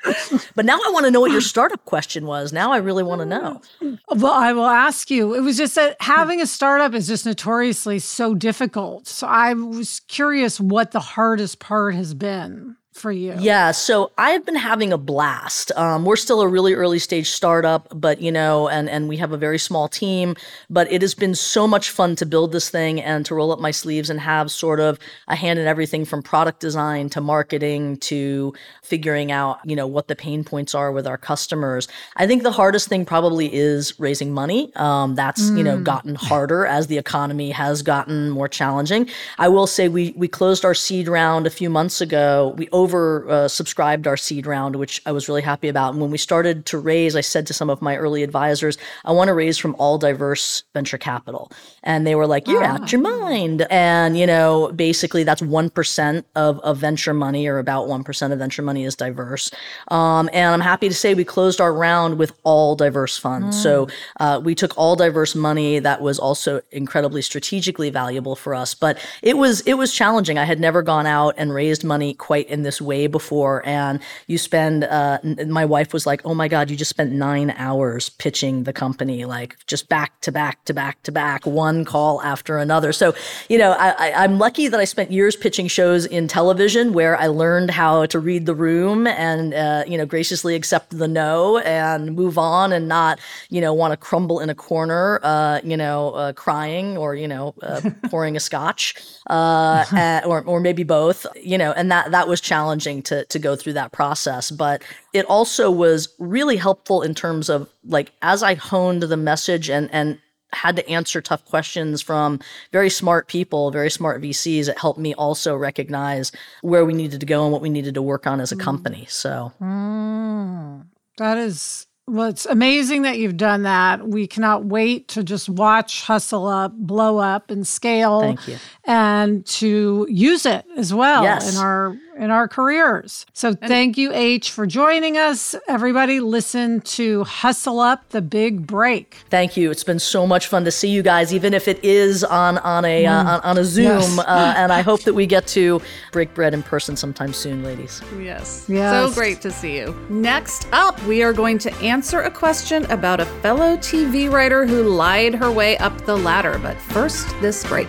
but 0.55 0.65
now 0.65 0.77
I 0.77 0.91
want 0.93 1.07
to 1.07 1.11
know 1.11 1.19
what 1.21 1.33
your 1.33 1.41
startup 1.41 1.85
question 1.87 2.25
was. 2.25 2.53
Now 2.53 2.71
I 2.71 2.77
really 2.77 3.03
want 3.03 3.23
to 3.23 3.27
know. 3.27 3.63
Well, 4.11 4.33
I 4.33 4.53
will 4.53 4.67
ask 4.67 5.11
you. 5.11 5.35
It 5.35 5.41
was 5.41 5.57
just 5.57 5.75
that 5.75 5.97
having 6.01 6.41
a 6.41 6.47
startup 6.47 6.95
is 6.95 7.07
just 7.07 7.27
notoriously 7.27 7.99
so 7.99 8.35
difficult. 8.35 9.07
So 9.07 9.27
I 9.27 9.53
was 9.55 10.01
curious 10.09 10.59
what 10.59 10.93
the 10.93 11.01
hardest 11.01 11.59
part 11.59 11.95
has 11.95 12.15
been 12.15 12.77
for 12.99 13.13
you? 13.13 13.35
Yeah, 13.39 13.71
so 13.71 14.11
I've 14.19 14.45
been 14.45 14.57
having 14.57 14.93
a 14.93 14.99
blast. 14.99 15.73
Um, 15.77 16.05
we're 16.05 16.17
still 16.17 16.41
a 16.41 16.49
really 16.49 16.75
early 16.75 16.99
stage 16.99 17.31
startup, 17.31 17.89
but 17.95 18.21
you 18.21 18.33
know, 18.33 18.69
and 18.69 18.89
and 18.91 19.09
we 19.09 19.17
have 19.19 19.33
a 19.33 19.37
very 19.37 19.59
small 19.59 19.89
team. 19.89 20.37
But 20.69 20.91
it 20.91 21.03
has 21.03 21.15
been 21.15 21.35
so 21.35 21.67
much 21.67 21.91
fun 21.91 22.17
to 22.17 22.27
build 22.27 22.53
this 22.53 22.71
thing 22.71 23.01
and 23.01 23.25
to 23.27 23.35
roll 23.35 23.53
up 23.53 23.61
my 23.61 23.71
sleeves 23.71 24.11
and 24.11 24.21
have 24.21 24.51
sort 24.51 24.81
of 24.81 24.99
a 25.29 25.37
hand 25.37 25.59
in 25.59 25.67
everything 25.67 26.05
from 26.05 26.23
product 26.23 26.61
design 26.61 27.09
to 27.11 27.21
marketing 27.21 27.97
to 27.99 28.53
figuring 28.83 29.31
out 29.31 29.59
you 29.65 29.77
know 29.77 29.87
what 29.87 30.09
the 30.09 30.17
pain 30.17 30.45
points 30.45 30.75
are 30.75 30.91
with 30.91 31.07
our 31.07 31.19
customers. 31.19 31.89
I 32.17 32.27
think 32.27 32.43
the 32.43 32.53
hardest 32.53 32.89
thing 32.89 33.05
probably 33.05 33.53
is 33.55 33.99
raising 34.01 34.33
money. 34.33 34.75
Um, 34.77 35.15
that's 35.15 35.51
mm. 35.51 35.59
you 35.59 35.65
know 35.65 35.77
mm. 35.77 35.85
gotten 35.85 36.15
harder 36.15 36.67
as 36.67 36.89
the 36.89 36.99
economy 36.99 37.51
has 37.51 37.83
gotten 37.83 38.31
more 38.31 38.49
challenging. 38.49 39.09
I 39.39 39.49
will 39.49 39.67
say 39.67 39.89
we 39.89 40.13
we 40.17 40.29
closed 40.29 40.65
our 40.65 40.75
seed 40.75 41.09
round 41.09 41.47
a 41.47 41.51
few 41.51 41.71
months 41.71 42.01
ago. 42.01 42.55
We 42.57 42.69
over 42.73 42.88
over 42.89 43.29
uh, 43.29 43.49
subscribed 43.49 44.07
our 44.07 44.17
seed 44.17 44.47
round, 44.47 44.77
which 44.77 45.03
I 45.05 45.13
was 45.13 45.29
really 45.29 45.43
happy 45.43 45.69
about. 45.69 45.93
And 45.93 46.01
when 46.01 46.11
we 46.11 46.17
started 46.17 46.65
to 46.67 46.79
raise, 46.79 47.15
I 47.15 47.21
said 47.21 47.47
to 47.49 47.53
some 47.53 47.69
of 47.69 47.83
my 47.83 47.99
early 47.99 48.23
advisors, 48.23 48.79
I 49.05 49.13
want 49.13 49.29
to 49.29 49.35
raise 49.35 49.59
from 49.59 49.77
all 49.79 49.99
diverse 49.99 50.63
venture 50.73 50.97
capital. 50.97 51.53
And 51.89 52.07
they 52.07 52.15
were 52.15 52.27
like, 52.27 52.47
You're 52.47 52.63
ah. 52.63 52.75
out 52.75 52.93
your 52.93 53.01
mind. 53.01 53.67
And, 53.71 54.17
you 54.17 54.27
know, 54.27 54.71
basically 54.77 55.25
that's 55.25 55.41
1% 55.41 56.25
of, 56.37 56.61
of 56.61 56.77
venture 56.77 57.15
money, 57.15 57.47
or 57.47 57.59
about 57.59 57.89
1% 57.89 58.33
of 58.33 58.39
venture 58.39 58.63
money 58.63 58.85
is 58.85 58.95
diverse. 58.95 59.51
Um, 59.89 60.29
and 60.35 60.53
I'm 60.53 60.61
happy 60.61 60.89
to 60.89 60.95
say 60.95 61.15
we 61.15 61.25
closed 61.25 61.63
our 61.63 61.73
round 61.73 62.19
with 62.19 62.33
all 62.45 62.77
diverse 62.77 63.17
funds. 63.17 63.57
Mm. 63.57 63.63
So 63.63 63.89
uh, 64.21 64.41
we 64.45 64.55
took 64.55 64.77
all 64.77 64.97
diverse 64.97 65.35
money 65.35 65.79
that 65.79 66.03
was 66.03 66.19
also 66.19 66.61
incredibly 66.73 67.23
strategically 67.23 67.89
valuable 67.89 68.37
for 68.37 68.55
us. 68.55 68.75
But 68.75 68.99
it 69.23 69.39
was 69.39 69.61
it 69.63 69.75
was 69.75 69.95
challenging. 69.95 70.37
I 70.37 70.45
had 70.45 70.61
never 70.61 70.83
gone 70.83 71.07
out 71.07 71.35
and 71.39 71.55
raised 71.55 71.85
money 71.85 72.13
quite 72.13 72.49
in 72.51 72.65
this 72.65 72.81
way 72.81 73.07
before. 73.07 73.67
And 73.67 74.01
you 74.27 74.37
spend. 74.37 74.85
Uh, 74.85 75.21
my 75.47 75.65
wife 75.65 75.95
was 75.95 76.07
like, 76.07 76.21
"Oh 76.27 76.35
my 76.35 76.49
God, 76.49 76.71
you 76.71 76.77
just 76.77 76.91
spent 76.91 77.13
nine 77.13 77.51
hours 77.57 78.11
pitching 78.11 78.65
the 78.65 78.73
company, 78.73 79.25
like 79.25 79.57
just 79.67 79.89
back 79.89 80.21
to 80.21 80.33
back 80.33 80.65
to 80.67 80.75
back 80.75 81.03
to 81.05 81.13
back, 81.13 81.47
one 81.47 81.78
call 81.85 82.23
after 82.23 82.59
another." 82.59 82.93
So 82.93 83.15
you 83.49 83.59
know, 83.59 83.73
I, 83.73 83.91
I, 83.91 84.25
I'm 84.25 84.39
lucky 84.39 84.69
that 84.69 84.81
I 84.81 84.85
spent 84.85 85.11
years 85.11 85.37
pitching 85.37 85.69
shows 85.69 86.07
in 86.07 86.29
television 86.29 86.93
where 86.93 87.17
I 87.17 87.27
learned 87.27 87.71
how 87.71 88.07
to 88.07 88.19
read 88.19 88.47
the 88.47 88.55
room 88.55 89.07
and 89.07 89.55
uh, 89.55 89.85
you 89.87 89.99
know 89.99 90.07
graciously 90.07 90.55
accept 90.55 90.97
the 90.97 91.09
no 91.09 91.59
and 91.59 92.15
move 92.15 92.39
on 92.39 92.73
and 92.73 92.89
not 92.89 93.19
you 93.49 93.61
know 93.61 93.73
want 93.73 93.93
to 93.93 93.97
crumble 93.97 94.41
in 94.41 94.51
a 94.51 94.55
corner, 94.55 95.21
uh, 95.23 95.61
you 95.65 95.77
know, 95.77 96.11
uh, 96.11 96.33
crying 96.33 96.97
or 96.97 97.15
you 97.15 97.29
know 97.29 97.55
uh, 97.63 97.81
pouring 98.11 98.37
a 98.37 98.41
scotch, 98.41 98.95
uh, 99.29 100.21
or 100.25 100.43
or 100.43 100.61
maybe 100.61 100.83
both, 100.83 101.27
you 101.43 101.59
know, 101.59 101.73
and 101.73 101.91
that 101.91 102.11
that 102.11 102.29
was 102.29 102.41
challenging 102.41 103.03
to 103.03 103.25
to 103.27 103.39
go 103.39 103.57
through 103.57 103.73
that 103.75 103.93
process, 103.93 104.51
but 104.51 104.83
it 105.13 105.25
also 105.27 105.71
was 105.71 106.09
really 106.19 106.57
helpful 106.57 107.03
in 107.03 107.15
terms 107.15 107.49
of 107.49 107.69
like 107.85 108.13
as 108.23 108.43
I 108.43 108.55
honed 108.55 109.03
the 109.03 109.17
message 109.17 109.71
and 109.71 109.89
and 109.93 110.19
had 110.53 110.77
to 110.77 110.89
answer 110.89 111.21
tough 111.21 111.45
questions 111.45 112.01
from 112.01 112.41
very 112.73 112.91
smart 112.91 113.29
people, 113.29 113.71
very 113.71 113.91
smart 113.91 114.23
VCs. 114.23 114.69
It 114.69 114.79
helped 114.79 114.99
me 114.99 115.15
also 115.15 115.55
recognize 115.55 116.33
where 116.63 116.85
we 116.85 116.95
needed 116.95 117.21
to 117.21 117.27
go 117.27 117.45
and 117.45 117.53
what 117.53 117.63
we 117.63 117.69
needed 117.69 117.95
to 117.95 118.03
work 118.03 118.27
on 118.27 118.41
as 118.41 118.53
a 118.53 118.57
company. 118.57 119.07
So 119.09 119.53
mm, 119.61 120.87
that 121.19 121.39
is 121.39 121.87
well, 122.09 122.29
it's 122.29 122.47
amazing 122.47 123.03
that 123.03 123.19
you've 123.19 123.37
done 123.37 123.65
that. 123.65 124.09
We 124.09 124.27
cannot 124.27 124.65
wait 124.65 125.09
to 125.09 125.23
just 125.23 125.49
watch 125.49 126.03
Hustle 126.03 126.47
Up, 126.47 126.73
blow 126.73 127.19
up, 127.19 127.51
and 127.51 127.67
scale. 127.67 128.21
Thank 128.21 128.49
you. 128.49 128.57
And 128.85 129.45
to 129.47 130.07
use 130.09 130.47
it 130.47 130.65
as 130.77 130.95
well 130.95 131.23
yes. 131.23 131.55
in 131.55 131.63
our 131.63 131.97
in 132.19 132.31
our 132.31 132.49
careers. 132.49 133.25
So 133.33 133.49
and 133.49 133.61
thank 133.61 133.97
you, 133.97 134.13
H, 134.13 134.51
for 134.51 134.67
joining 134.67 135.17
us. 135.17 135.55
Everybody, 135.69 136.21
listen 136.21 136.81
to 136.83 137.25
Hustle 137.25 137.81
Up 137.81 138.09
the 138.11 138.21
Big 138.21 138.67
Break. 138.67 139.17
Thank 139.31 139.57
you. 139.57 139.71
It's 139.71 139.85
been 139.85 139.99
so 139.99 140.27
much 140.27 140.49
fun 140.49 140.65
to 140.65 140.71
see 140.71 140.89
you 140.89 141.03
guys, 141.03 141.33
even 141.33 141.55
if 141.55 141.69
it 141.69 141.83
is 141.85 142.25
on 142.25 142.59
on 142.59 142.85
a 142.85 143.07
uh, 143.07 143.11
mm. 143.11 143.27
uh, 143.27 143.31
on, 143.31 143.41
on, 143.41 143.59
a 143.59 143.65
Zoom. 143.65 143.87
Yes. 143.87 144.19
Uh, 144.19 144.55
and 144.57 144.73
I 144.73 144.83
hope 144.89 145.03
that 145.03 145.15
we 145.15 145.27
get 145.27 145.47
to 145.49 145.81
break 146.13 146.35
bread 146.35 146.55
in 146.55 146.63
person 146.63 146.97
sometime 146.97 147.33
soon, 147.33 147.63
ladies. 147.63 148.03
Yes. 148.19 148.67
yes. 148.69 149.11
So 149.11 149.15
great 149.15 149.41
to 149.43 149.51
see 149.51 149.77
you. 149.77 149.97
Next 150.11 150.67
up, 150.73 151.01
we 151.05 151.23
are 151.23 151.33
going 151.33 151.59
to 151.59 151.75
answer 151.77 152.23
a 152.23 152.31
question 152.31 152.85
about 152.87 153.21
a 153.21 153.27
fellow 153.27 153.77
TV 153.77 154.31
writer 154.31 154.67
who 154.67 154.83
lied 154.83 155.35
her 155.35 155.51
way 155.51 155.79
up 155.79 156.05
the 156.05 156.17
ladder. 156.17 156.59
But 156.59 156.77
first, 156.77 157.29
this 157.41 157.65
break. 157.67 157.89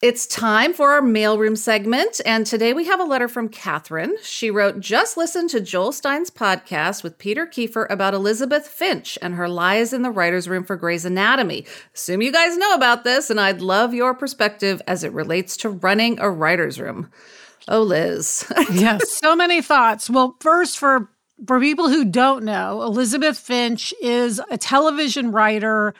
It's 0.00 0.28
time 0.28 0.74
for 0.74 0.92
our 0.92 1.00
mailroom 1.00 1.58
segment. 1.58 2.20
And 2.24 2.46
today 2.46 2.72
we 2.72 2.84
have 2.84 3.00
a 3.00 3.04
letter 3.04 3.26
from 3.26 3.48
Catherine. 3.48 4.14
She 4.22 4.48
wrote, 4.48 4.78
Just 4.78 5.16
listen 5.16 5.48
to 5.48 5.60
Joel 5.60 5.90
Stein's 5.90 6.30
podcast 6.30 7.02
with 7.02 7.18
Peter 7.18 7.48
Kiefer 7.48 7.84
about 7.90 8.14
Elizabeth 8.14 8.68
Finch 8.68 9.18
and 9.20 9.34
her 9.34 9.48
lies 9.48 9.92
in 9.92 10.02
the 10.02 10.12
writer's 10.12 10.48
room 10.48 10.62
for 10.62 10.76
Grey's 10.76 11.04
Anatomy. 11.04 11.66
Assume 11.96 12.22
you 12.22 12.30
guys 12.30 12.56
know 12.56 12.74
about 12.74 13.02
this, 13.02 13.28
and 13.28 13.40
I'd 13.40 13.60
love 13.60 13.92
your 13.92 14.14
perspective 14.14 14.80
as 14.86 15.02
it 15.02 15.12
relates 15.12 15.56
to 15.58 15.68
running 15.68 16.20
a 16.20 16.30
writer's 16.30 16.78
room. 16.78 17.10
Oh, 17.66 17.82
Liz. 17.82 18.46
yes, 18.70 19.10
so 19.10 19.34
many 19.34 19.60
thoughts. 19.60 20.08
Well, 20.08 20.36
first, 20.38 20.78
for 20.78 21.08
for 21.44 21.58
people 21.58 21.88
who 21.88 22.04
don't 22.04 22.44
know, 22.44 22.82
Elizabeth 22.82 23.36
Finch 23.36 23.92
is 24.00 24.40
a 24.48 24.58
television 24.58 25.32
writer 25.32 25.92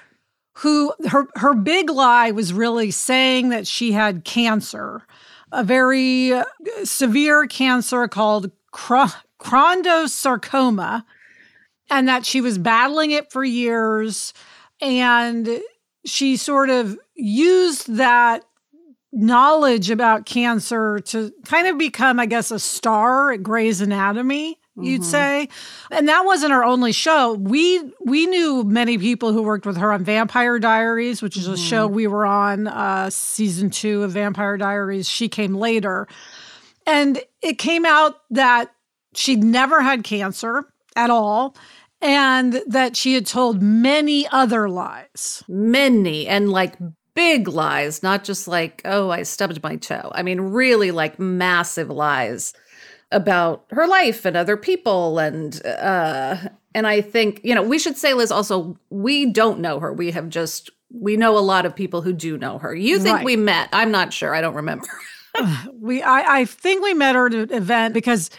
who 0.58 0.92
her 1.08 1.26
her 1.36 1.54
big 1.54 1.88
lie 1.88 2.32
was 2.32 2.52
really 2.52 2.90
saying 2.90 3.48
that 3.50 3.64
she 3.66 3.92
had 3.92 4.24
cancer, 4.24 5.06
a 5.52 5.62
very 5.62 6.32
uh, 6.32 6.42
severe 6.82 7.46
cancer 7.46 8.08
called 8.08 8.50
chondrosarcoma, 8.72 11.04
and 11.90 12.08
that 12.08 12.26
she 12.26 12.40
was 12.40 12.58
battling 12.58 13.12
it 13.12 13.30
for 13.30 13.44
years, 13.44 14.34
and 14.80 15.60
she 16.04 16.36
sort 16.36 16.70
of 16.70 16.98
used 17.14 17.94
that 17.94 18.42
knowledge 19.12 19.90
about 19.90 20.26
cancer 20.26 20.98
to 20.98 21.32
kind 21.44 21.68
of 21.68 21.78
become, 21.78 22.18
I 22.18 22.26
guess, 22.26 22.50
a 22.50 22.58
star 22.58 23.30
at 23.30 23.44
Grey's 23.44 23.80
Anatomy 23.80 24.58
you'd 24.82 25.02
mm-hmm. 25.02 25.10
say. 25.10 25.48
And 25.90 26.08
that 26.08 26.24
wasn't 26.24 26.52
her 26.52 26.64
only 26.64 26.92
show. 26.92 27.34
We 27.34 27.92
we 28.00 28.26
knew 28.26 28.64
many 28.64 28.98
people 28.98 29.32
who 29.32 29.42
worked 29.42 29.66
with 29.66 29.76
her 29.76 29.92
on 29.92 30.04
vampire 30.04 30.58
diaries 30.58 31.22
which 31.22 31.36
is 31.36 31.44
mm-hmm. 31.44 31.54
a 31.54 31.58
show 31.58 31.86
we 31.86 32.06
were 32.06 32.26
on 32.26 32.66
uh 32.66 33.10
season 33.10 33.70
two 33.70 34.02
of 34.02 34.12
vampire 34.12 34.56
diaries. 34.56 35.08
She 35.08 35.28
came 35.28 35.54
later. 35.54 36.06
And 36.86 37.20
it 37.42 37.58
came 37.58 37.84
out 37.84 38.22
that 38.30 38.74
she'd 39.14 39.44
never 39.44 39.82
had 39.82 40.04
cancer 40.04 40.72
at 40.96 41.10
all 41.10 41.54
and 42.00 42.62
that 42.66 42.96
she 42.96 43.14
had 43.14 43.26
told 43.26 43.62
many 43.62 44.26
other 44.28 44.68
lies. 44.68 45.42
Many 45.48 46.26
and 46.26 46.50
like 46.50 46.76
big 47.14 47.48
lies 47.48 48.00
not 48.00 48.22
just 48.22 48.46
like 48.46 48.80
oh 48.84 49.10
i 49.10 49.24
stubbed 49.24 49.60
my 49.62 49.76
toe. 49.76 50.10
I 50.14 50.22
mean 50.22 50.40
really 50.40 50.92
like 50.92 51.18
massive 51.18 51.90
lies 51.90 52.54
about 53.10 53.64
her 53.70 53.86
life 53.86 54.24
and 54.24 54.36
other 54.36 54.56
people 54.56 55.18
and 55.18 55.64
uh 55.66 56.36
and 56.74 56.86
I 56.86 57.00
think, 57.00 57.40
you 57.42 57.54
know, 57.54 57.62
we 57.62 57.78
should 57.78 57.96
say 57.96 58.14
Liz 58.14 58.30
also 58.30 58.78
we 58.90 59.26
don't 59.26 59.60
know 59.60 59.80
her. 59.80 59.92
We 59.92 60.10
have 60.10 60.28
just 60.28 60.70
we 60.92 61.16
know 61.16 61.36
a 61.36 61.40
lot 61.40 61.66
of 61.66 61.74
people 61.74 62.02
who 62.02 62.12
do 62.12 62.38
know 62.38 62.58
her. 62.58 62.74
You 62.74 62.98
think 62.98 63.16
right. 63.16 63.24
we 63.24 63.36
met? 63.36 63.68
I'm 63.72 63.90
not 63.90 64.12
sure. 64.12 64.34
I 64.34 64.40
don't 64.40 64.54
remember. 64.54 64.86
we 65.72 66.02
I 66.02 66.40
I 66.40 66.44
think 66.44 66.82
we 66.82 66.94
met 66.94 67.14
her 67.14 67.26
at 67.26 67.34
an 67.34 67.52
event 67.52 67.94
because 67.94 68.30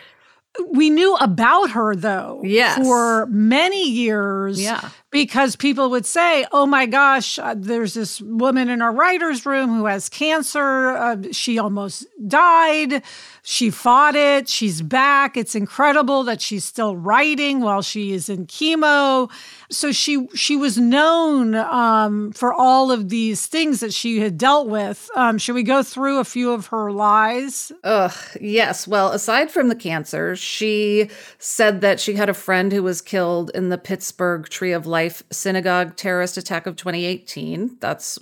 we 0.72 0.90
knew 0.90 1.16
about 1.16 1.72
her 1.72 1.96
though 1.96 2.42
yes. 2.44 2.78
for 2.78 3.28
many 3.28 3.90
years 3.90 4.62
yeah 4.62 4.90
because 5.12 5.56
people 5.56 5.90
would 5.90 6.06
say, 6.06 6.46
"Oh 6.52 6.66
my 6.66 6.86
gosh, 6.86 7.40
uh, 7.40 7.56
there's 7.58 7.96
this 7.96 8.22
woman 8.22 8.70
in 8.70 8.82
our 8.82 8.92
writers' 8.92 9.46
room 9.46 9.70
who 9.70 9.86
has 9.86 10.10
cancer. 10.10 10.90
Uh, 10.90 11.18
she 11.32 11.58
almost 11.58 12.06
died. 12.28 13.02
She 13.42 13.72
fought 13.72 14.16
it. 14.16 14.48
She's 14.48 14.82
back. 14.82 15.36
It's 15.36 15.56
incredible 15.56 16.24
that 16.24 16.42
she's 16.42 16.64
still 16.64 16.96
writing 16.96 17.62
while 17.62 17.82
she 17.82 18.14
is 18.14 18.30
in 18.30 18.46
chemo." 18.46 19.32
So 19.72 19.92
she 19.92 20.28
she 20.36 20.56
was 20.56 20.78
known 20.78 21.56
um, 21.56 22.32
for 22.32 22.54
all 22.54 22.92
of 22.92 23.10
these 23.10 23.48
things 23.48 23.80
that 23.80 23.94
she 23.94 24.20
had 24.20 24.38
dealt 24.38 24.68
with. 24.68 25.10
Um, 25.16 25.38
should 25.38 25.56
we 25.56 25.64
go 25.64 25.82
through 25.82 26.20
a 26.20 26.24
few 26.24 26.52
of 26.52 26.68
her 26.68 26.92
lies? 26.92 27.72
Ugh, 27.84 28.14
yes. 28.40 28.88
Well, 28.88 29.12
aside 29.12 29.50
from 29.50 29.70
the 29.70 29.76
cancer, 29.76 30.36
she 30.36 31.10
said 31.38 31.82
that 31.82 32.00
she 32.00 32.14
had 32.14 32.30
a 32.30 32.34
friend 32.34 32.72
who 32.72 32.84
was 32.84 33.02
killed 33.02 33.52
in 33.54 33.70
the 33.70 33.78
Pittsburgh 33.78 34.48
Tree 34.50 34.72
of 34.72 34.86
Life 34.86 34.99
synagogue 35.08 35.96
terrorist 35.96 36.38
attack 36.38 36.68
of 36.68 36.76
2018. 36.76 37.78
That's 37.80 38.20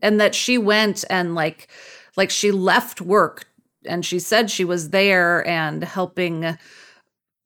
and 0.00 0.20
that 0.20 0.34
she 0.34 0.58
went 0.58 1.04
and 1.10 1.34
like 1.34 1.68
like 2.16 2.30
she 2.30 2.52
left 2.52 3.00
work 3.00 3.46
and 3.84 4.04
she 4.04 4.18
said 4.18 4.50
she 4.50 4.64
was 4.64 4.90
there 4.90 5.46
and 5.46 5.82
helping 5.82 6.56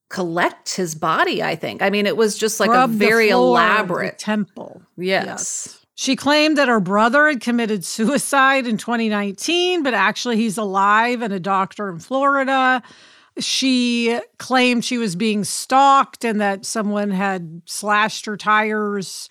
collect 0.09 0.75
his 0.75 0.95
body, 0.95 1.43
I 1.43 1.57
think. 1.57 1.83
I 1.83 1.91
mean, 1.91 2.07
it 2.07 2.17
was 2.17 2.39
just 2.39 2.61
like 2.61 2.69
Scrub 2.69 2.91
a 2.91 2.93
very 2.93 3.31
floor 3.31 3.59
of 3.59 3.89
the 3.89 3.93
elaborate. 3.93 4.19
temple. 4.19 4.83
Yes. 4.97 5.85
She 5.95 6.15
claimed 6.15 6.59
that 6.59 6.69
her 6.69 6.79
brother 6.79 7.27
had 7.29 7.41
committed 7.41 7.85
suicide 7.85 8.67
in 8.67 8.77
2019, 8.77 9.83
but 9.83 9.95
actually 9.95 10.37
he's 10.37 10.59
alive 10.59 11.23
and 11.23 11.33
a 11.33 11.41
doctor 11.41 11.89
in 11.89 11.99
Florida. 11.99 12.83
She 13.38 14.18
claimed 14.38 14.85
she 14.85 14.99
was 14.99 15.14
being 15.16 15.44
stalked 15.44 16.25
and 16.25 16.40
that 16.40 16.64
someone 16.64 17.11
had 17.11 17.62
slashed 17.66 18.25
her 18.27 18.37
tires 18.37 19.29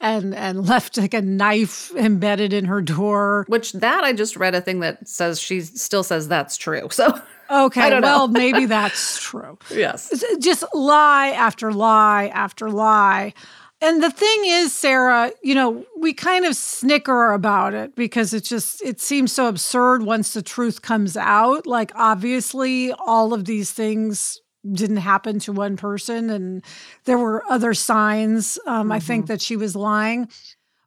and 0.00 0.32
and 0.34 0.64
left 0.68 0.96
like 0.96 1.12
a 1.14 1.20
knife 1.22 1.90
embedded 1.96 2.52
in 2.52 2.66
her 2.66 2.80
door. 2.80 3.44
Which 3.48 3.72
that 3.72 4.04
I 4.04 4.12
just 4.12 4.36
read 4.36 4.54
a 4.54 4.60
thing 4.60 4.80
that 4.80 5.08
says 5.08 5.40
she 5.40 5.60
still 5.60 6.04
says 6.04 6.28
that's 6.28 6.56
true. 6.56 6.88
So 6.92 7.20
Okay, 7.50 7.80
I 7.80 7.88
don't 7.90 8.02
know. 8.02 8.06
well, 8.08 8.28
maybe 8.44 8.66
that's 8.66 9.20
true. 9.22 9.58
yes. 9.70 10.22
just 10.38 10.62
lie 10.74 11.28
after 11.30 11.72
lie 11.72 12.26
after 12.34 12.70
lie. 12.70 13.32
And 13.80 14.02
the 14.02 14.10
thing 14.10 14.38
is, 14.44 14.72
Sarah, 14.72 15.30
you 15.42 15.54
know, 15.54 15.84
we 15.96 16.12
kind 16.12 16.44
of 16.44 16.56
snicker 16.56 17.32
about 17.32 17.74
it 17.74 17.94
because 17.94 18.34
it 18.34 18.42
just 18.44 18.82
it 18.82 19.00
seems 19.00 19.32
so 19.32 19.46
absurd 19.46 20.02
once 20.02 20.32
the 20.32 20.42
truth 20.42 20.82
comes 20.82 21.16
out. 21.16 21.66
Like 21.66 21.92
obviously 21.94 22.92
all 22.92 23.32
of 23.32 23.44
these 23.44 23.70
things 23.70 24.40
didn't 24.72 24.96
happen 24.96 25.38
to 25.38 25.52
one 25.52 25.76
person 25.76 26.28
and 26.28 26.64
there 27.04 27.16
were 27.18 27.44
other 27.48 27.72
signs 27.72 28.58
um, 28.66 28.90
I 28.90 28.98
think 28.98 29.28
that 29.28 29.40
she 29.40 29.56
was 29.56 29.76
lying. 29.76 30.28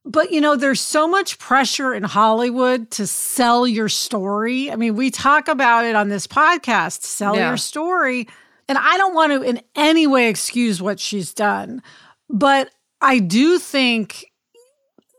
But 0.04 0.32
you 0.34 0.42
know, 0.42 0.58
there's 0.58 0.82
so 0.82 1.08
much 1.08 1.40
pressure 1.40 1.94
in 1.94 2.04
Hollywood 2.04 2.92
to 2.92 3.08
sell 3.08 3.66
your 3.66 3.88
story. 3.88 4.70
I 4.70 4.76
mean, 4.76 4.96
we 4.96 5.12
talk 5.12 5.48
about 5.48 5.86
it 5.86 5.96
on 5.96 6.10
this 6.10 6.28
podcast, 6.28 7.04
sell 7.04 7.36
Yeah. 7.38 7.48
your 7.50 7.58
story. 7.58 8.28
And 8.68 8.78
I 8.78 8.98
don't 8.98 9.14
want 9.16 9.32
to 9.32 9.42
in 9.42 9.62
any 9.76 10.08
way 10.08 10.28
excuse 10.28 10.82
what 10.82 11.00
she's 11.00 11.34
done. 11.34 11.82
But 12.30 12.70
I 13.02 13.20
do 13.20 13.58
think 13.60 14.32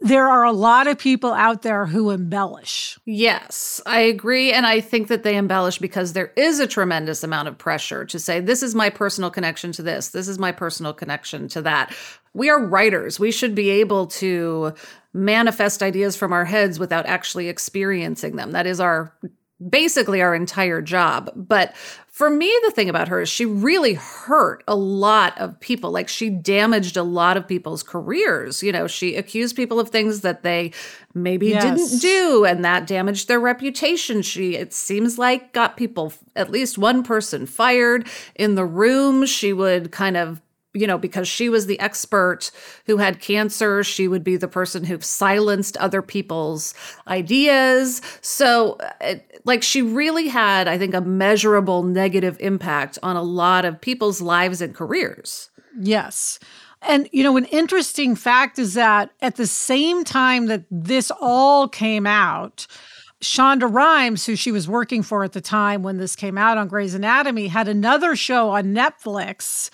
there 0.02 0.28
are 0.28 0.44
a 0.44 0.52
lot 0.52 0.88
of 0.88 0.98
people 0.98 1.32
out 1.32 1.62
there 1.62 1.86
who 1.86 2.10
embellish. 2.10 2.98
Yes, 3.04 3.80
I 3.86 4.00
agree. 4.00 4.52
And 4.52 4.66
I 4.66 4.80
think 4.80 5.06
that 5.08 5.22
they 5.22 5.36
embellish 5.36 5.78
because 5.78 6.12
there 6.12 6.32
is 6.36 6.58
a 6.58 6.66
tremendous 6.66 7.22
amount 7.22 7.46
of 7.48 7.56
pressure 7.56 8.04
to 8.06 8.18
say, 8.18 8.40
this 8.40 8.64
is 8.64 8.74
my 8.74 8.90
personal 8.90 9.30
connection 9.30 9.70
to 9.72 9.82
this, 9.82 10.08
this 10.08 10.26
is 10.26 10.40
my 10.40 10.50
personal 10.50 10.92
connection 10.92 11.46
to 11.48 11.62
that. 11.62 11.94
We 12.34 12.50
are 12.50 12.64
writers. 12.64 13.20
We 13.20 13.30
should 13.30 13.54
be 13.54 13.70
able 13.70 14.06
to 14.08 14.74
manifest 15.12 15.82
ideas 15.82 16.16
from 16.16 16.32
our 16.32 16.46
heads 16.46 16.78
without 16.78 17.06
actually 17.06 17.48
experiencing 17.48 18.36
them. 18.36 18.52
That 18.52 18.66
is 18.66 18.80
our 18.80 19.14
basically 19.68 20.22
our 20.22 20.34
entire 20.34 20.82
job. 20.82 21.30
But 21.36 21.74
for 22.08 22.28
me, 22.28 22.52
the 22.64 22.70
thing 22.70 22.90
about 22.90 23.08
her 23.08 23.22
is 23.22 23.28
she 23.28 23.46
really 23.46 23.94
hurt 23.94 24.62
a 24.68 24.76
lot 24.76 25.36
of 25.38 25.58
people. 25.60 25.90
Like 25.90 26.08
she 26.08 26.28
damaged 26.28 26.96
a 26.96 27.02
lot 27.02 27.36
of 27.36 27.48
people's 27.48 27.82
careers. 27.82 28.62
You 28.62 28.70
know, 28.72 28.86
she 28.86 29.16
accused 29.16 29.56
people 29.56 29.80
of 29.80 29.88
things 29.88 30.20
that 30.20 30.42
they 30.42 30.72
maybe 31.14 31.48
Yes. 31.48 31.62
didn't 31.90 32.00
do, 32.02 32.44
and 32.44 32.64
that 32.64 32.86
damaged 32.86 33.28
their 33.28 33.40
reputation. 33.40 34.20
She, 34.22 34.56
it 34.56 34.72
seems 34.74 35.18
like, 35.18 35.52
got 35.52 35.76
people, 35.76 36.12
at 36.36 36.50
least 36.50 36.76
one 36.78 37.02
person 37.02 37.46
fired 37.46 38.06
in 38.34 38.54
the 38.56 38.64
room. 38.66 39.24
She 39.24 39.52
would 39.52 39.90
kind 39.90 40.16
of 40.16 40.42
you 40.74 40.86
know, 40.86 40.96
because 40.98 41.28
she 41.28 41.48
was 41.48 41.66
the 41.66 41.78
expert 41.80 42.50
who 42.86 42.96
had 42.96 43.20
cancer, 43.20 43.84
she 43.84 44.08
would 44.08 44.24
be 44.24 44.36
the 44.36 44.48
person 44.48 44.84
who 44.84 45.00
silenced 45.00 45.76
other 45.76 46.00
people's 46.00 46.74
ideas. 47.06 48.00
So, 48.20 48.78
uh, 49.00 49.16
like, 49.44 49.62
she 49.62 49.82
really 49.82 50.28
had, 50.28 50.68
I 50.68 50.78
think, 50.78 50.94
a 50.94 51.00
measurable 51.00 51.82
negative 51.82 52.36
impact 52.40 52.98
on 53.02 53.16
a 53.16 53.22
lot 53.22 53.64
of 53.64 53.80
people's 53.80 54.22
lives 54.22 54.62
and 54.62 54.74
careers. 54.74 55.50
Yes. 55.78 56.38
And, 56.80 57.08
you 57.12 57.22
know, 57.22 57.36
an 57.36 57.44
interesting 57.46 58.16
fact 58.16 58.58
is 58.58 58.74
that 58.74 59.10
at 59.20 59.36
the 59.36 59.46
same 59.46 60.04
time 60.04 60.46
that 60.46 60.64
this 60.70 61.12
all 61.20 61.68
came 61.68 62.06
out, 62.06 62.66
Shonda 63.22 63.72
Rhimes, 63.72 64.26
who 64.26 64.34
she 64.34 64.50
was 64.50 64.68
working 64.68 65.02
for 65.02 65.22
at 65.22 65.32
the 65.32 65.40
time 65.40 65.82
when 65.82 65.98
this 65.98 66.16
came 66.16 66.36
out 66.36 66.58
on 66.58 66.68
Grey's 66.68 66.94
Anatomy, 66.94 67.46
had 67.46 67.68
another 67.68 68.16
show 68.16 68.50
on 68.50 68.74
Netflix 68.74 69.70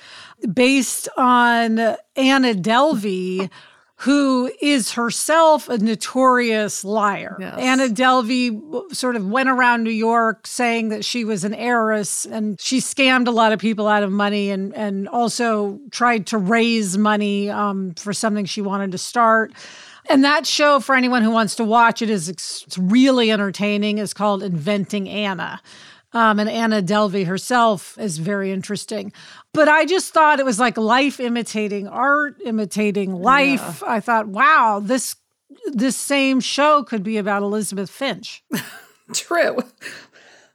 based 0.52 1.08
on 1.16 1.78
Anna 2.14 2.54
Delvey, 2.54 3.50
who 3.96 4.52
is 4.60 4.92
herself 4.92 5.68
a 5.68 5.78
notorious 5.78 6.84
liar. 6.84 7.36
Yes. 7.40 7.58
Anna 7.58 7.88
Delvey 7.88 8.94
sort 8.94 9.16
of 9.16 9.26
went 9.26 9.48
around 9.48 9.82
New 9.82 9.90
York 9.90 10.46
saying 10.46 10.90
that 10.90 11.04
she 11.04 11.24
was 11.24 11.42
an 11.42 11.54
heiress 11.54 12.26
and 12.26 12.60
she 12.60 12.78
scammed 12.78 13.26
a 13.26 13.32
lot 13.32 13.52
of 13.52 13.58
people 13.58 13.88
out 13.88 14.02
of 14.02 14.12
money 14.12 14.50
and, 14.50 14.74
and 14.74 15.08
also 15.08 15.80
tried 15.90 16.26
to 16.26 16.38
raise 16.38 16.98
money 16.98 17.50
um, 17.50 17.94
for 17.94 18.12
something 18.12 18.44
she 18.44 18.60
wanted 18.60 18.92
to 18.92 18.98
start. 18.98 19.52
And 20.08 20.24
that 20.24 20.46
show, 20.46 20.80
for 20.80 20.94
anyone 20.94 21.22
who 21.22 21.30
wants 21.30 21.54
to 21.56 21.64
watch 21.64 22.00
it, 22.02 22.10
is 22.10 22.28
it's 22.28 22.78
really 22.78 23.30
entertaining. 23.30 23.98
is 23.98 24.14
called 24.14 24.42
Inventing 24.42 25.08
Anna. 25.08 25.60
Um, 26.12 26.40
and 26.40 26.48
Anna 26.48 26.80
Delvey 26.82 27.26
herself 27.26 27.98
is 27.98 28.16
very 28.16 28.50
interesting. 28.50 29.12
But 29.52 29.68
I 29.68 29.84
just 29.84 30.14
thought 30.14 30.40
it 30.40 30.46
was 30.46 30.58
like 30.58 30.78
life 30.78 31.20
imitating 31.20 31.86
art, 31.86 32.36
imitating 32.44 33.14
life. 33.14 33.82
I 33.82 34.00
thought, 34.00 34.28
wow, 34.28 34.80
this 34.82 35.16
this 35.66 35.96
same 35.96 36.40
show 36.40 36.82
could 36.82 37.02
be 37.02 37.18
about 37.18 37.42
Elizabeth 37.42 37.90
Finch. 37.90 38.42
True. 39.12 39.58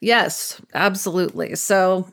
Yes, 0.02 0.62
absolutely. 0.74 1.56
So, 1.56 2.08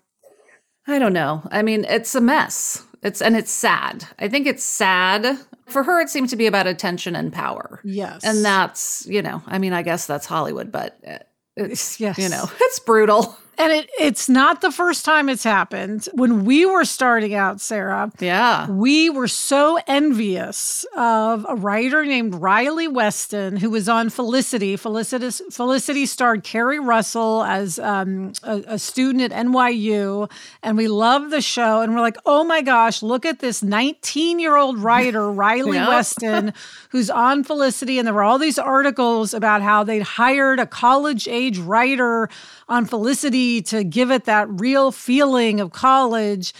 I 0.87 0.99
don't 0.99 1.13
know. 1.13 1.43
I 1.51 1.63
mean, 1.63 1.85
it's 1.85 2.15
a 2.15 2.21
mess. 2.21 2.85
It's 3.03 3.23
and 3.23 3.37
it's 3.37 3.51
sad. 3.51 4.07
I 4.19 4.29
think 4.29 4.47
it's 4.47 4.65
sad. 4.65 5.39
For 5.71 5.83
her, 5.83 6.01
it 6.01 6.09
seemed 6.11 6.29
to 6.31 6.37
be 6.37 6.47
about 6.47 6.67
attention 6.67 7.17
and 7.17 7.33
power. 7.33 7.81
Yes. 7.85 8.23
And 8.25 8.45
that's, 8.45 9.07
you 9.07 9.23
know, 9.23 9.43
I 9.47 9.59
mean, 9.59 9.73
I 9.73 9.83
guess 9.83 10.07
that's 10.07 10.27
Hollywood, 10.27 10.71
but 10.73 10.99
uh, 11.07 11.19
it's, 11.57 11.99
Yes. 12.01 12.19
you 12.19 12.29
know, 12.29 12.45
it's 12.61 12.79
brutal. 12.81 13.37
And 13.61 13.73
it, 13.73 13.91
it's 14.01 14.29
not 14.29 14.63
the 14.63 14.71
first 14.73 15.05
time 15.05 15.29
it's 15.29 15.45
happened. 15.45 16.09
When 16.15 16.45
we 16.47 16.65
were 16.65 16.87
starting 16.87 17.35
out, 17.35 17.61
Sarah, 17.61 18.11
Yeah. 18.19 18.71
we 18.71 19.11
were 19.11 19.29
so 19.29 19.79
envious 19.87 20.87
of 20.97 21.45
a 21.49 21.55
writer 21.57 22.05
named 22.07 22.37
Riley 22.37 22.89
Weston 22.89 23.57
who 23.59 23.69
was 23.69 23.87
on 23.89 24.09
Felicity. 24.09 24.77
Felicity, 24.77 25.31
Felicity 25.51 26.07
starred 26.07 26.43
Keri 26.43 26.81
Russell 26.81 27.45
as 27.45 27.79
um, 27.79 28.33
a, 28.43 28.63
a 28.67 28.79
student 28.79 29.31
at 29.31 29.47
NYU, 29.47 30.31
and 30.63 30.79
we 30.79 30.89
loved 30.89 31.31
the 31.31 31.43
show. 31.43 31.83
And 31.83 31.95
we're 31.95 32.01
like, 32.01 32.17
oh 32.25 32.45
my 32.45 32.63
gosh, 32.63 33.03
look 33.03 33.27
at 33.27 33.41
this 33.41 33.63
19 33.63 34.39
year 34.39 34.57
old 34.57 34.79
writer, 34.79 35.31
Riley. 35.43 35.79
Weston, 35.79 36.55
who's 36.91 37.11
on 37.11 37.45
Felicity. 37.45 37.99
And 37.99 38.07
there 38.07 38.15
were 38.15 38.23
all 38.23 38.39
these 38.39 38.59
articles 38.59 39.35
about 39.35 39.61
how 39.61 39.85
they'd 39.85 40.03
hired 40.03 40.59
a 40.61 40.67
college 40.67 41.29
age 41.29 41.59
writer 41.59 42.31
on 42.69 42.87
Felicity 42.87 43.50
to 43.63 43.85
give 43.85 44.11
it 44.11 44.25
that 44.25 44.49
real 44.51 44.93
feeling 44.93 45.61
of 45.61 45.73
college. 45.73 46.53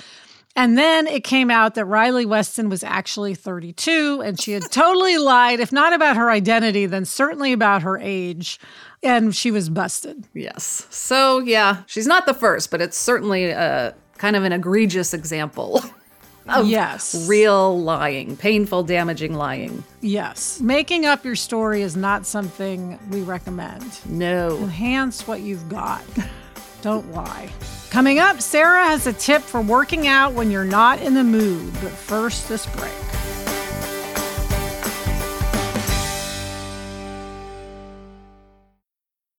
And 0.57 0.77
then 0.77 1.07
it 1.07 1.25
came 1.25 1.51
out 1.51 1.75
that 1.77 1.85
Riley 1.85 2.27
Weston 2.27 2.69
was 2.69 2.83
actually 2.83 3.35
32 3.35 4.23
and 4.25 4.41
she 4.41 4.53
had 4.53 4.63
totally 4.71 5.17
lied, 5.17 5.61
if 5.61 5.73
not 5.73 5.93
about 5.93 6.17
her 6.17 6.31
identity, 6.31 6.87
then 6.87 7.05
certainly 7.05 7.53
about 7.53 7.83
her 7.83 7.99
age. 7.99 8.59
And 9.03 9.35
she 9.35 9.51
was 9.51 9.71
busted. 9.71 10.27
Yes. 10.35 10.87
So, 10.91 11.39
yeah, 11.39 11.85
she's 11.87 12.07
not 12.07 12.27
the 12.27 12.35
first, 12.35 12.71
but 12.71 12.83
it's 12.83 12.99
certainly 12.99 13.51
a 13.51 13.95
kind 14.19 14.37
of 14.37 14.45
an 14.45 14.53
egregious 14.53 15.15
example 15.15 15.83
of 16.49 16.67
yes. 16.67 17.27
real 17.27 17.81
lying, 17.81 18.37
painful, 18.37 18.83
damaging 18.83 19.35
lying. 19.35 19.83
Yes. 20.03 20.61
Making 20.61 21.07
up 21.07 21.25
your 21.25 21.37
story 21.37 21.81
is 21.81 21.97
not 21.97 22.27
something 22.27 22.99
we 23.11 23.23
recommend. 23.23 23.99
No. 24.07 24.59
Enhance 24.59 25.27
what 25.27 25.41
you've 25.41 25.69
got. 25.69 26.05
Don't 26.83 27.13
lie. 27.13 27.51
Coming 27.91 28.19
up, 28.19 28.41
Sarah 28.41 28.85
has 28.85 29.07
a 29.07 29.13
tip 29.13 29.43
for 29.43 29.61
working 29.61 30.07
out 30.07 30.33
when 30.33 30.51
you're 30.51 30.65
not 30.65 31.01
in 31.01 31.15
the 31.15 31.25
mood. 31.25 31.73
But 31.75 31.91
first, 31.91 32.49
this 32.49 32.67
break. 32.67 32.93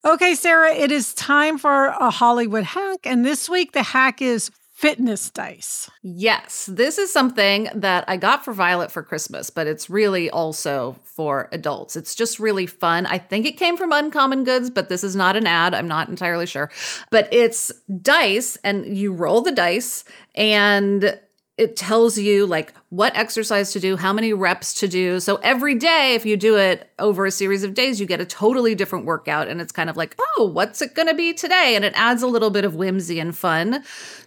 Okay, 0.04 0.36
Sarah, 0.36 0.74
it 0.74 0.92
is 0.92 1.14
time 1.14 1.58
for 1.58 1.86
a 1.86 2.10
Hollywood 2.10 2.64
hack. 2.64 3.00
And 3.06 3.24
this 3.26 3.48
week, 3.48 3.72
the 3.72 3.84
hack 3.84 4.22
is 4.22 4.50
fitness 4.82 5.30
dice. 5.30 5.92
Yes, 6.02 6.66
this 6.66 6.98
is 6.98 7.14
something 7.14 7.70
that 7.76 8.04
I 8.08 8.18
got 8.18 8.44
for 8.44 8.52
Violet 8.52 8.92
for 8.92 9.04
Christmas, 9.04 9.52
but 9.52 9.68
it's 9.68 9.92
really 9.92 10.28
also 10.32 10.96
for 11.04 11.50
adults. 11.52 11.96
It's 11.96 12.16
just 12.16 12.40
really 12.40 12.66
fun. 12.66 13.06
I 13.06 13.20
think 13.20 13.46
it 13.46 13.58
came 13.58 13.78
from 13.78 13.92
Uncommon 13.92 14.44
Goods, 14.44 14.72
but 14.72 14.90
this 14.90 15.04
is 15.04 15.16
not 15.16 15.36
an 15.36 15.46
ad. 15.46 15.76
I'm 15.76 15.88
not 15.88 16.10
entirely 16.10 16.48
sure. 16.48 16.72
But 17.12 17.32
it's 17.32 17.72
dice, 18.02 18.58
and 18.64 18.98
you 18.98 19.14
roll 19.14 19.42
the 19.42 19.52
dice, 19.52 20.04
and 20.34 21.20
it 21.58 21.76
tells 21.76 22.18
you 22.18 22.46
like 22.48 22.74
what 22.90 23.16
exercise 23.16 23.72
to 23.74 23.80
do, 23.80 23.98
how 23.98 24.12
many 24.14 24.34
reps 24.34 24.74
to 24.76 24.88
do. 24.88 25.20
So 25.20 25.36
every 25.38 25.76
day, 25.76 26.16
if 26.16 26.26
you 26.26 26.38
do 26.38 26.58
it 26.58 26.90
over 26.98 27.26
a 27.26 27.32
series 27.32 27.64
of 27.64 27.74
days, 27.74 28.00
you 28.00 28.06
get 28.08 28.20
a 28.22 28.26
totally 28.26 28.74
different 28.74 29.06
workout. 29.06 29.48
And 29.48 29.62
it's 29.62 29.72
kind 29.72 29.90
of 29.90 29.96
like, 29.98 30.16
oh, 30.38 30.46
what's 30.46 30.82
it 30.82 30.96
going 30.96 31.08
to 31.08 31.14
be 31.14 31.34
today? 31.34 31.76
And 31.76 31.86
it 31.86 31.94
adds 31.96 32.24
a 32.24 32.28
little 32.28 32.50
bit 32.50 32.66
of 32.66 32.76
whimsy 32.76 33.20
and 33.20 33.38
fun 33.38 33.84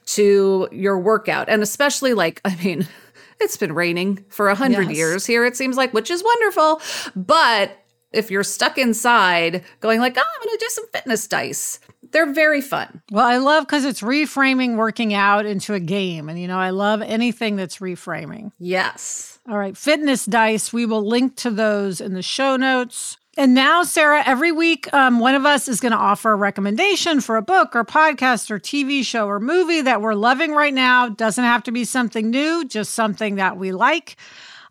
to 0.06 0.68
your 0.70 0.98
workout. 0.98 1.48
And 1.48 1.62
especially 1.62 2.14
like, 2.14 2.40
I 2.44 2.54
mean, 2.62 2.86
it's 3.40 3.56
been 3.56 3.72
raining 3.72 4.24
for 4.28 4.48
a 4.48 4.54
hundred 4.54 4.88
Yes. 4.88 4.96
years 4.96 5.26
here, 5.26 5.44
it 5.44 5.56
seems 5.56 5.76
like, 5.76 5.92
which 5.92 6.10
is 6.10 6.22
wonderful. 6.22 6.80
But 7.16 7.76
if 8.12 8.30
you're 8.30 8.44
stuck 8.44 8.78
inside 8.78 9.64
going 9.80 9.98
like, 9.98 10.16
oh, 10.16 10.20
I'm 10.22 10.46
going 10.46 10.56
to 10.58 10.64
do 10.64 10.70
some 10.70 10.86
fitness 10.92 11.26
dice, 11.26 11.80
they're 12.12 12.32
very 12.32 12.60
fun. 12.60 13.02
Well, 13.10 13.26
I 13.26 13.38
love 13.38 13.66
because 13.66 13.84
it's 13.84 14.00
reframing 14.00 14.76
working 14.76 15.14
out 15.14 15.46
into 15.46 15.74
a 15.74 15.80
game. 15.80 16.28
And, 16.28 16.40
you 16.40 16.48
know, 16.48 16.58
I 16.58 16.70
love 16.70 17.02
anything 17.02 17.56
that's 17.56 17.78
reframing. 17.78 18.52
Yes. 18.58 19.38
All 19.48 19.58
right, 19.58 19.76
fitness 19.76 20.24
dice. 20.24 20.72
We 20.72 20.86
will 20.86 21.06
link 21.06 21.36
to 21.36 21.50
those 21.50 22.00
in 22.00 22.14
the 22.14 22.22
show 22.22 22.56
notes. 22.56 23.18
And 23.36 23.52
now, 23.52 23.82
Sarah, 23.82 24.22
every 24.24 24.52
week, 24.52 24.92
um, 24.94 25.18
one 25.18 25.34
of 25.34 25.44
us 25.44 25.66
is 25.66 25.80
going 25.80 25.92
to 25.92 25.98
offer 25.98 26.32
a 26.32 26.36
recommendation 26.36 27.20
for 27.20 27.36
a 27.36 27.42
book 27.42 27.74
or 27.74 27.84
podcast 27.84 28.50
or 28.50 28.60
TV 28.60 29.04
show 29.04 29.26
or 29.26 29.40
movie 29.40 29.80
that 29.80 30.00
we're 30.00 30.14
loving 30.14 30.52
right 30.52 30.72
now. 30.72 31.08
Doesn't 31.08 31.42
have 31.42 31.64
to 31.64 31.72
be 31.72 31.84
something 31.84 32.30
new, 32.30 32.64
just 32.64 32.92
something 32.92 33.34
that 33.34 33.56
we 33.56 33.72
like. 33.72 34.16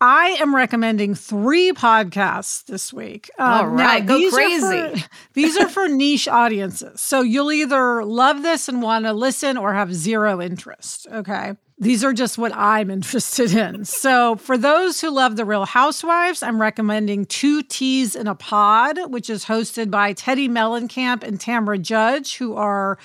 I 0.05 0.31
am 0.41 0.53
recommending 0.53 1.15
three 1.15 1.71
podcasts 1.71 2.65
this 2.65 2.91
week. 2.91 3.31
Um, 3.39 3.47
All 3.51 3.67
right, 3.67 4.05
go 4.05 4.17
these 4.17 4.33
are 4.33 4.35
crazy. 4.35 4.99
for- 5.01 5.09
these 5.31 5.57
are 5.57 5.69
for 5.69 5.87
niche 5.87 6.27
audiences. 6.27 6.99
So 6.99 7.21
you'll 7.21 7.53
either 7.53 8.03
love 8.03 8.41
this 8.41 8.67
and 8.67 8.81
want 8.81 9.05
to 9.05 9.13
listen 9.13 9.55
or 9.55 9.73
have 9.73 9.93
zero 9.93 10.41
interest. 10.41 11.07
Okay. 11.09 11.53
These 11.79 12.03
are 12.03 12.11
just 12.11 12.37
what 12.37 12.53
I'm 12.53 12.89
interested 12.97 13.53
in. 13.55 13.85
So, 13.85 14.35
for 14.35 14.57
those 14.57 14.99
who 14.99 15.09
love 15.09 15.37
The 15.37 15.45
Real 15.45 15.65
Housewives, 15.65 16.43
I'm 16.43 16.59
recommending 16.61 17.25
Two 17.25 17.63
T's 17.63 18.13
in 18.15 18.27
a 18.27 18.35
Pod, 18.35 19.09
which 19.09 19.29
is 19.29 19.45
hosted 19.45 19.89
by 19.89 20.13
Teddi 20.13 20.49
Mellencamp 20.49 21.23
and 21.23 21.39
Tamra 21.39 21.81
Judge, 21.81 22.35
who 22.37 22.55
are 22.55 22.99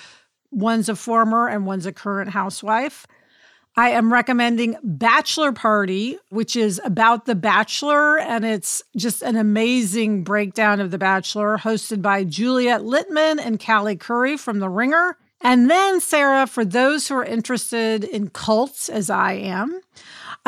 one's 0.51 0.89
a 0.89 0.95
former 0.95 1.47
and 1.47 1.65
one's 1.65 1.85
a 1.85 1.93
current 1.93 2.31
housewife. 2.31 3.07
I 3.79 3.91
am 3.91 4.11
recommending 4.11 4.75
Bachelor 4.83 5.53
Party, 5.53 6.17
which 6.27 6.57
is 6.57 6.81
about 6.83 7.23
The 7.23 7.33
Bachelor, 7.33 8.19
and 8.19 8.43
it's 8.43 8.83
just 8.97 9.21
an 9.21 9.37
amazing 9.37 10.25
breakdown 10.25 10.81
of 10.81 10.91
The 10.91 10.97
Bachelor, 10.97 11.57
hosted 11.57 12.01
by 12.01 12.25
Juliet 12.25 12.81
Litman 12.81 13.39
and 13.39 13.57
Callie 13.57 13.95
Curry 13.95 14.35
from 14.35 14.59
The 14.59 14.67
Ringer. 14.67 15.15
And 15.39 15.71
then, 15.71 16.01
Sarah, 16.01 16.45
for 16.45 16.65
those 16.65 17.07
who 17.07 17.15
are 17.15 17.23
interested 17.23 18.03
in 18.03 18.31
cults, 18.31 18.89
as 18.89 19.09
I 19.09 19.31
am, 19.31 19.79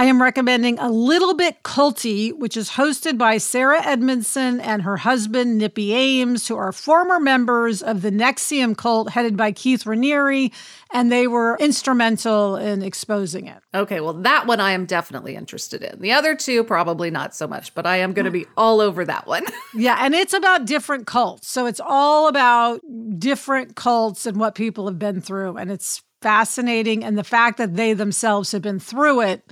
I 0.02 0.06
am 0.06 0.20
recommending 0.20 0.80
A 0.80 0.90
Little 0.90 1.36
Bit 1.36 1.62
Culty, 1.62 2.36
which 2.36 2.58
is 2.58 2.72
hosted 2.72 3.20
by 3.20 3.38
Sarah 3.38 3.86
Edmondson 3.86 4.60
and 4.60 4.82
her 4.82 4.98
husband, 4.98 5.60
Nippy 5.60 5.94
Ames, 5.94 6.48
who 6.48 6.58
are 6.58 6.72
former 6.72 7.20
members 7.20 7.84
of 7.84 8.02
the 8.02 8.10
NXIVM 8.10 8.78
cult 8.78 9.12
headed 9.12 9.38
by 9.38 9.52
Keith 9.52 9.84
Raniere, 9.84 10.52
and 10.92 11.12
they 11.12 11.28
were 11.28 11.56
instrumental 11.60 12.56
in 12.56 12.82
exposing 12.82 13.46
it. 13.46 13.62
Okay, 13.76 14.02
well, 14.02 14.14
that 14.14 14.48
one 14.48 14.60
I 14.60 14.72
am 14.72 14.88
definitely 14.88 15.36
interested 15.36 15.84
in. 15.84 16.02
The 16.02 16.14
other 16.14 16.34
two, 16.34 16.64
probably 16.64 17.12
not 17.12 17.36
so 17.36 17.48
much, 17.48 17.72
but 17.76 17.86
I 17.86 17.98
am 17.98 18.14
going 18.14 18.26
to 18.26 18.32
be 18.32 18.48
all 18.58 18.82
over 18.82 19.06
that 19.06 19.28
one. 19.28 19.46
Yeah, 19.74 19.98
and 20.02 20.14
it's 20.16 20.34
about 20.34 20.66
different 20.66 21.06
cults. 21.08 21.48
So 21.48 21.66
it's 21.66 21.80
all 21.80 22.28
about 22.28 22.82
different 23.18 23.76
cults 23.76 24.26
and 24.26 24.38
what 24.38 24.54
people 24.54 24.88
have 24.88 25.00
been 25.00 25.22
through. 25.22 25.56
And 25.58 25.72
it's 25.72 26.02
fascinating. 26.22 27.06
And 27.06 27.18
the 27.18 27.24
fact 27.24 27.58
that 27.58 27.76
they 27.76 27.94
themselves 27.94 28.52
have 28.52 28.62
been 28.62 28.80
through 28.80 29.22
it 29.22 29.50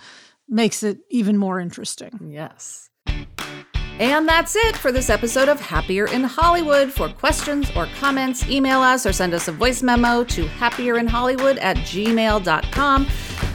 makes 0.50 0.84
it 0.84 1.00
even 1.10 1.38
more 1.38 1.60
interesting. 1.60 2.20
yes. 2.32 2.90
And 4.00 4.30
that's 4.30 4.56
it 4.56 4.78
for 4.78 4.94
this 4.94 5.10
episode 5.10 5.50
of 5.50 5.60
Happier 5.60 6.08
in 6.08 6.24
Hollywood. 6.24 6.90
For 6.90 7.10
questions 7.10 7.70
or 7.76 7.86
comments, 8.00 8.48
email 8.50 8.80
us 8.80 9.06
or 9.06 9.12
send 9.12 9.34
us 9.34 9.50
a 9.50 9.52
voice 9.52 9.84
memo 9.84 10.24
to 10.24 10.46
happierinhollywood 10.46 11.62
at 11.62 11.76
gmail.com. 11.78 13.06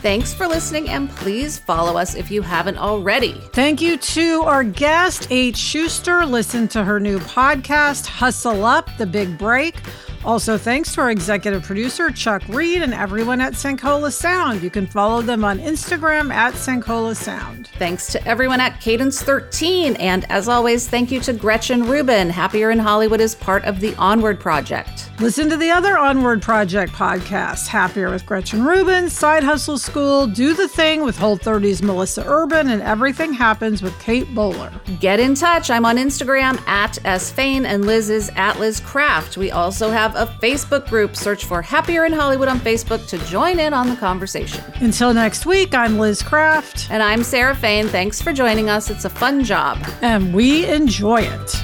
Thanks 0.03 0.35
for 0.35 0.47
listening, 0.47 0.91
and 0.91 1.09
please 1.09 1.59
follow 1.59 1.97
us 1.97 2.15
if 2.15 2.31
you 2.31 2.43
haven't 2.43 2.77
already. 2.77 3.41
Thank 3.55 3.81
you 3.81 3.97
to 3.97 4.43
our 4.43 4.63
guest, 4.65 5.29
H. 5.31 5.57
Schuster. 5.57 6.27
Listen 6.27 6.69
to 6.69 6.85
her 6.85 7.01
new 7.01 7.19
podcast, 7.21 8.05
Hustle 8.05 8.67
Up 8.67 8.91
The 8.99 9.07
Big 9.07 9.39
Break. 9.39 9.77
Also, 10.25 10.57
thanks 10.57 10.95
to 10.95 11.03
our 11.03 11.11
executive 11.11 11.63
producer, 11.63 12.11
Chuck 12.11 12.43
Reed, 12.49 12.83
and 12.83 12.95
everyone 12.95 13.43
at 13.43 13.53
Sankola 13.53 14.11
Sound. 14.11 14.63
You 14.63 14.71
can 14.71 14.87
follow 14.87 15.21
them 15.21 15.45
on 15.45 15.59
Instagram 15.59 16.33
at 16.33 16.55
Sankola 16.55 17.15
Sound. 17.15 17.69
Thanks 17.79 18.11
to 18.13 18.27
everyone 18.27 18.59
at 18.59 18.81
Cadence 18.81 19.23
13. 19.23 19.97
And 19.97 20.25
as 20.31 20.49
always, 20.49 20.89
thank 20.89 21.11
you 21.11 21.21
to 21.21 21.35
Gretchen 21.35 21.85
Rubin. 21.85 22.31
Happier 22.31 22.71
in 22.71 22.79
Hollywood 22.79 23.21
is 23.21 23.35
part 23.35 23.65
of 23.65 23.81
the 23.81 23.95
Onward 23.97 24.41
Project. 24.41 25.11
Listen 25.21 25.51
to 25.51 25.57
the 25.59 25.71
other 25.71 25.99
Onward 25.99 26.41
Project 26.41 26.93
podcasts 26.93 27.69
Happier 27.69 28.11
with 28.11 28.25
Gretchen 28.25 28.65
Rubin, 28.65 29.11
Side 29.11 29.45
Hustle 29.45 29.79
School, 29.79 30.27
Do 30.27 30.55
the 30.55 30.69
Thing 30.69 31.05
with 31.05 31.19
Whole 31.19 31.37
30's 31.37 31.83
Melissa 31.83 32.25
Urban, 32.27 32.71
and 32.71 32.81
Everything 32.83 33.33
Happens 33.33 33.83
with 33.83 33.97
Kate 34.01 34.33
Bowler. 34.35 34.73
Get 35.01 35.21
in 35.21 35.35
touch. 35.35 35.71
I'm 35.71 35.85
on 35.85 35.97
Instagram 35.97 36.61
at 36.67 37.21
sfain 37.21 37.67
and 37.67 37.85
Liz 37.85 38.09
is 38.09 38.31
at 38.37 38.59
Liz 38.59 38.81
Craft. 38.81 39.37
We 39.37 39.51
also 39.51 39.91
have 39.91 40.14
a 40.15 40.27
Facebook 40.43 40.89
group. 40.89 41.17
Search 41.17 41.45
for 41.45 41.63
Happier 41.63 42.05
in 42.07 42.13
Hollywood 42.13 42.49
on 42.49 42.59
Facebook 42.61 43.07
to 43.09 43.19
join 43.27 43.59
in 43.59 43.73
on 43.75 43.89
the 43.89 43.97
conversation. 43.97 44.63
Until 44.81 45.13
next 45.15 45.47
week, 45.47 45.75
I'm 45.75 45.99
Liz 45.99 46.23
Craft, 46.23 46.89
And 46.91 47.03
I'm 47.03 47.23
Sarah 47.23 47.55
Fain. 47.55 47.87
Thanks 47.89 48.21
for 48.23 48.33
joining 48.33 48.69
us. 48.71 48.91
It's 48.91 49.05
a 49.05 49.11
fun 49.11 49.45
job. 49.45 49.79
and 50.03 50.35
we 50.35 50.67
enjoy 50.67 51.23
it. 51.23 51.57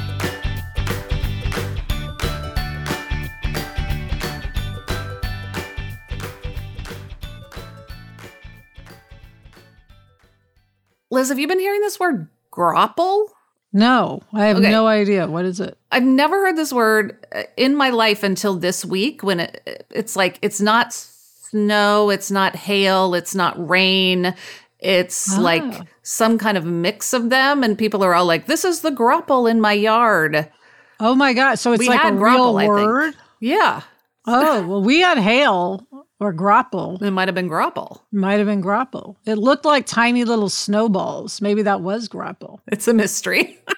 Liz, 11.10 11.28
have 11.28 11.38
you 11.38 11.48
been 11.48 11.58
hearing 11.58 11.80
this 11.80 11.98
word 11.98 12.28
grapple? 12.50 13.32
No, 13.72 14.22
I 14.32 14.46
have 14.46 14.56
Okay. 14.58 14.70
no 14.70 14.86
idea. 14.86 15.26
What 15.28 15.44
is 15.44 15.60
it? 15.60 15.78
I've 15.92 16.02
never 16.02 16.36
heard 16.44 16.56
this 16.56 16.72
word 16.72 17.24
uh, 17.34 17.42
in 17.56 17.76
my 17.76 17.90
life 17.90 18.22
until 18.22 18.56
this 18.56 18.84
week 18.84 19.22
when 19.22 19.40
it, 19.40 19.86
it's 19.90 20.16
like 20.16 20.38
it's 20.42 20.60
not 20.60 20.92
snow, 20.92 22.10
it's 22.10 22.30
not 22.30 22.56
hail, 22.56 23.14
it's 23.14 23.34
not 23.34 23.54
rain. 23.68 24.34
It's 24.80 25.36
Ah. 25.36 25.40
like 25.40 25.74
some 26.02 26.38
kind 26.38 26.56
of 26.58 26.64
mix 26.64 27.12
of 27.12 27.30
them 27.30 27.62
and 27.62 27.76
people 27.78 28.02
are 28.02 28.14
all 28.14 28.24
like 28.26 28.46
this 28.46 28.64
is 28.64 28.80
the 28.80 28.90
grapple 28.90 29.46
in 29.46 29.60
my 29.60 29.72
yard. 29.72 30.50
Oh 30.98 31.14
my 31.14 31.32
God. 31.32 31.56
So 31.56 31.72
it's 31.72 31.80
We 31.80 31.88
like 31.88 32.02
a 32.04 32.12
real 32.12 32.18
grapple, 32.18 32.58
think. 32.58 32.68
word? 32.70 33.14
Yeah, 33.40 33.82
Oh, 34.26 34.66
well, 34.66 34.82
we 34.82 35.00
had 35.00 35.16
hail 35.18 35.86
or 36.20 36.32
grapple. 36.32 37.02
it 37.02 37.10
might 37.10 37.26
have 37.28 37.34
been 37.34 37.48
grapple. 37.48 38.04
Might 38.12 38.38
have 38.38 38.46
been 38.46 38.60
grapple. 38.60 39.16
It 39.26 39.38
looked 39.38 39.64
like 39.64 39.86
tiny 39.86 40.24
little 40.24 40.50
snowballs. 40.50 41.40
Maybe 41.40 41.62
that 41.62 41.80
was 41.80 42.06
grapple. 42.08 42.60
It's 42.68 42.86
a 42.86 42.94
mystery. 42.94 43.58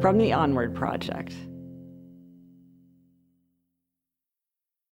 From 0.00 0.18
the 0.18 0.32
Onward 0.34 0.74
Project. 0.74 1.34